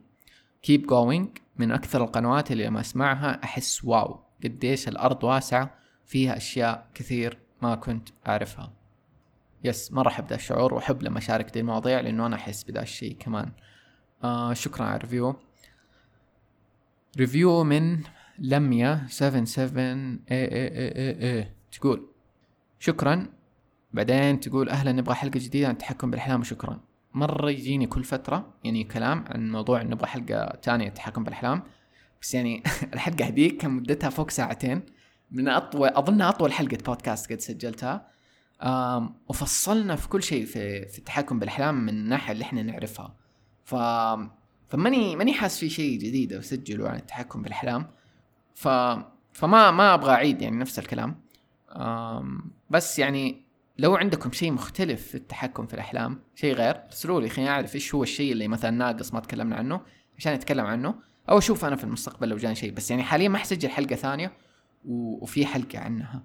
keep 0.67 0.81
going. 0.81 1.47
من 1.57 1.71
أكثر 1.71 2.03
القنوات 2.03 2.51
اللي 2.51 2.65
لما 2.65 2.81
أسمعها 2.81 3.43
أحس 3.43 3.83
wow 3.83 4.19
قديش 4.43 4.87
الأرض 4.87 5.23
واسعة 5.23 5.77
فيها 6.05 6.37
أشياء 6.37 6.89
كثير 6.93 7.37
ما 7.61 7.75
كنت 7.75 8.09
أعرفها. 8.27 8.76
yes 9.67 9.91
مرة 9.91 10.07
احب 10.07 10.27
ذا 10.27 10.35
الشعور 10.35 10.73
وأحب 10.73 11.03
لما 11.03 11.17
اشارك 11.17 11.53
دي 11.53 11.59
المواضيع 11.59 11.99
لأنه 11.99 12.25
أنا 12.25 12.35
أحس 12.35 12.63
بذا 12.63 12.81
الشيء 12.81 13.17
كمان. 13.19 13.51
آه 14.23 14.53
شكرا 14.53 14.85
على 14.85 14.95
ال 14.95 15.00
review. 15.00 15.35
review 17.17 17.63
من 17.63 17.99
لميا 18.39 19.05
77 19.09 20.19
اي 20.31 20.45
اي 20.45 20.67
اي 20.67 20.91
اي 20.95 21.39
اي 21.39 21.51
تقول 21.71 22.07
شكرا. 22.79 23.27
بعدين 23.93 24.39
تقول 24.39 24.69
أهلا 24.69 24.91
نبغى 24.91 25.15
حلقة 25.15 25.39
جديدة 25.39 25.67
عن 25.67 25.73
التحكم 25.73 26.11
بالأحلام 26.11 26.39
وشكرا. 26.39 26.79
مرة 27.13 27.49
يجيني 27.51 27.87
كل 27.87 28.03
فترة 28.03 28.53
يعني 28.63 28.83
كلام 28.83 29.25
عن 29.27 29.51
موضوع 29.51 29.83
نبغى 29.83 30.07
حلقة 30.07 30.55
تانية 30.61 30.87
التحكم 30.87 31.23
بالأحلام. 31.23 31.63
بس 32.21 32.33
يعني 32.33 32.63
الحلقة 32.93 33.25
هذيك 33.25 33.57
كان 33.61 33.71
مدتها 33.71 34.09
فوق 34.09 34.29
ساعتين. 34.29 34.81
من 35.31 35.47
أطول 35.47 35.87
اظنها 35.87 36.29
أطول 36.29 36.53
حلقة 36.53 36.77
بودكاست 36.85 37.31
قد 37.31 37.39
سجلتها. 37.39 38.07
وفصلنا 39.27 39.95
في 39.95 40.09
كل 40.09 40.23
شيء 40.23 40.45
في 40.45 40.85
في 40.87 40.99
التحكم 40.99 41.39
بالأحلام 41.39 41.85
من 41.85 41.89
الناحيه 41.89 42.33
اللي 42.33 42.43
إحنا 42.43 42.63
نعرفها. 42.63 43.15
ف 43.63 43.75
فماني 44.67 45.15
ماني 45.15 45.33
حاس 45.33 45.59
في 45.59 45.69
شيء 45.69 45.99
جديد 45.99 46.33
اسجله 46.33 46.89
عن 46.89 46.95
التحكم 46.95 47.41
بالأحلام. 47.41 47.87
ف 48.55 48.67
فما 49.33 49.71
ما 49.71 49.93
أبغى 49.93 50.11
أعيد 50.11 50.41
يعني 50.41 50.57
نفس 50.57 50.79
الكلام. 50.79 51.21
بس 52.69 52.99
يعني 52.99 53.47
لو 53.77 53.95
عندكم 53.95 54.31
شيء 54.31 54.51
مختلف 54.51 55.07
في 55.07 55.15
التحكم 55.15 55.67
في 55.67 55.73
الأحلام 55.73 56.21
شيء 56.35 56.53
غير 56.53 56.85
ارسلوا 56.85 57.21
لي 57.21 57.29
خليني 57.29 57.49
أعرف 57.49 57.75
إيش 57.75 57.95
هو 57.95 58.03
الشيء 58.03 58.31
اللي 58.31 58.47
مثلا 58.47 58.71
ناقص 58.71 59.13
ما 59.13 59.19
تكلمنا 59.19 59.55
عنه 59.55 59.81
عشان 60.17 60.33
نتكلم 60.33 60.65
عنه. 60.65 60.95
أو 61.29 61.37
أشوف 61.37 61.65
أنا 61.65 61.75
في 61.75 61.83
المستقبل 61.83 62.29
لو 62.29 62.37
جاني 62.37 62.55
شيء 62.55 62.71
بس 62.71 62.91
يعني 62.91 63.03
حاليا 63.03 63.29
ما 63.29 63.37
حسجل 63.37 63.69
حلقة 63.69 63.95
ثانية 63.95 64.33
وفي 64.85 65.45
حلقة 65.45 65.79
عنها. 65.79 66.23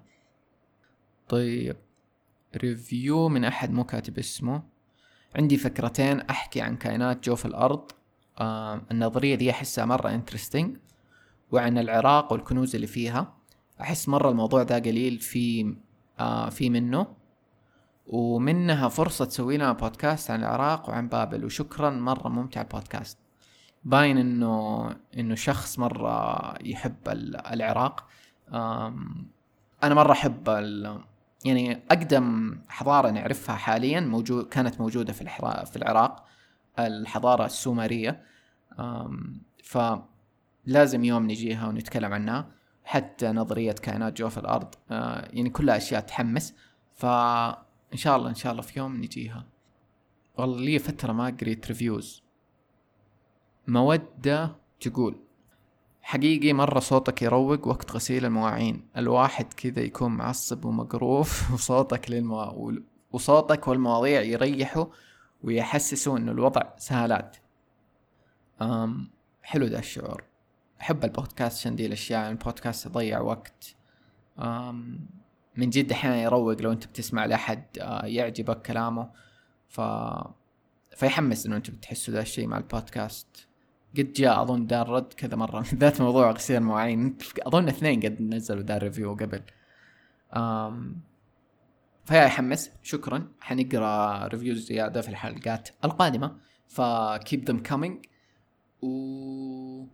طيب. 1.29 1.75
ريفيو 2.57 3.29
من 3.29 3.45
أحد 3.45 3.71
مو 3.71 3.83
كاتب 3.83 4.19
اسمه. 4.19 4.63
عندي 5.35 5.57
فكرتين 5.57 6.19
أحكي 6.19 6.61
عن 6.61 6.77
كائنات 6.77 7.25
جو 7.25 7.35
في 7.35 7.45
الأرض. 7.45 7.91
آه 8.39 8.81
النظرية 8.91 9.35
دي 9.35 9.51
أحسها 9.51 9.85
مرة 9.85 10.09
انترستنج 10.09 10.77
وعن 11.51 11.77
العراق 11.77 12.31
والكنوز 12.33 12.75
اللي 12.75 12.87
فيها. 12.87 13.33
أحس 13.81 14.09
مرة 14.09 14.29
الموضوع 14.29 14.63
ده 14.63 14.75
قليل 14.75 15.19
في 15.19 15.75
آه 16.19 16.49
في 16.49 16.69
منه. 16.69 17.07
ومنها 18.07 18.87
فرصة 18.89 19.25
تسوي 19.25 19.57
لنا 19.57 19.71
بودكاست 19.71 20.31
عن 20.31 20.39
العراق 20.39 20.89
وعن 20.89 21.07
بابل. 21.07 21.45
وشكرا 21.45 21.89
مرة 21.89 22.27
ممتع 22.29 22.61
البودكاست 22.61 23.17
باين 23.83 24.17
إنه 24.17 24.89
إنه 25.17 25.35
شخص 25.35 25.79
مرة 25.79 26.53
يحب 26.63 26.95
العراق. 27.51 28.07
أنا 29.83 29.93
مرة 29.95 30.11
أحب 30.11 30.49
يعني 31.45 31.83
أقدم 31.91 32.57
حضارة 32.69 33.09
نعرفها 33.09 33.55
حاليا 33.55 33.99
موجود 33.99 34.47
كانت 34.47 34.81
موجودة 34.81 35.13
في 35.13 35.25
في 35.65 35.75
العراق 35.75 36.25
الحضارة 36.79 37.45
السومرية. 37.45 38.23
فلازم 39.63 41.03
يوم 41.03 41.23
نجيها 41.23 41.67
ونتكلم 41.67 42.13
عنها. 42.13 42.51
حتى 42.83 43.31
نظرية 43.31 43.71
كائنات 43.71 44.17
جوف 44.17 44.39
الأرض 44.39 44.75
آه، 44.91 45.29
يعني 45.33 45.49
كلها 45.49 45.77
أشياء 45.77 46.01
تحمس. 46.01 46.55
فإن 46.95 47.97
شاء 47.97 48.17
الله 48.17 48.29
إن 48.29 48.35
شاء 48.35 48.51
الله 48.51 48.61
في 48.61 48.79
يوم 48.79 48.95
نجيها. 48.95 49.45
والله 50.37 50.59
لي 50.59 50.79
فترة 50.79 51.13
ما 51.13 51.37
قريت 51.41 51.67
ريفيوز 51.67 52.23
مودة 53.67 54.55
تقول 54.79 55.19
حقيقي 56.03 56.53
مرة 56.53 56.79
صوتك 56.79 57.21
يروق 57.21 57.67
وقت 57.67 57.91
غسيل 57.91 58.25
المواعين. 58.25 58.87
الواحد 58.97 59.53
كذا 59.53 59.79
يكون 59.81 60.11
معصب 60.11 60.65
ومقروف 60.65 61.41
وصوتك 61.53 62.11
للمو... 62.11 62.73
وصوتك 63.11 63.67
والمواضيع 63.67 64.21
يريحوا 64.21 64.85
ويحسسوا 65.43 66.17
إنه 66.17 66.31
الوضع 66.31 66.61
سهالات 66.77 67.37
أم 68.61 69.09
حلو 69.43 69.65
ذا 69.65 69.79
الشعور. 69.79 70.23
أحب 70.81 71.03
البودكاست 71.03 71.57
عشان 71.59 71.75
دي 71.75 71.85
الأشياء 71.85 72.31
البودكاست 72.31 72.85
يضيع 72.85 73.19
وقت. 73.19 73.75
أم 74.39 74.99
من 75.57 75.69
جد 75.69 75.91
أحيانا 75.91 76.21
يروق 76.21 76.61
لو 76.61 76.71
أنت 76.71 76.85
بتسمع 76.85 77.25
لأحد 77.25 77.63
آه، 77.81 78.05
يعجبك 78.05 78.61
كلامه. 78.61 79.09
ف 79.69 79.81
فيحمس 80.95 81.45
إنه 81.45 81.55
أنت 81.55 81.71
بتحسوا 81.71 82.13
ذا 82.13 82.21
الشيء 82.21 82.47
مع 82.47 82.57
البودكاست. 82.57 83.47
قد 83.97 84.13
جاء 84.13 84.41
أظن 84.41 84.67
ذا 84.67 84.89
الرد 84.89 85.13
كذا 85.13 85.35
مرة. 85.35 85.61
بالذات 85.71 86.01
موضوع 86.01 86.31
غسيل 86.31 86.57
المواعين. 86.57 87.17
أظن 87.39 87.67
اثنين 87.67 87.99
قد 87.99 88.21
نزلوا 88.21 88.61
ذا 88.61 88.76
ال 88.76 88.83
review 88.83 89.13
قبل. 89.13 89.41
أم 90.35 91.01
فيا 92.05 92.23
يحمس. 92.23 92.71
شكرا. 92.83 93.27
حنقرأ 93.41 94.27
reviews 94.27 94.57
زيادة 94.57 95.01
في 95.01 95.09
الحلقات 95.09 95.69
القادمة. 95.83 96.37
ف 96.67 96.83
keep 96.83 97.49
them 97.49 97.59
coming 97.59 98.05
و... 98.81 98.87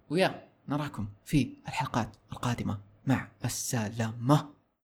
ويا 0.09 0.47
نراكم 0.69 1.07
في 1.25 1.53
الحلقات 1.67 2.09
القادمة. 2.31 2.77
مع 3.07 3.27
السلامة. 3.45 4.58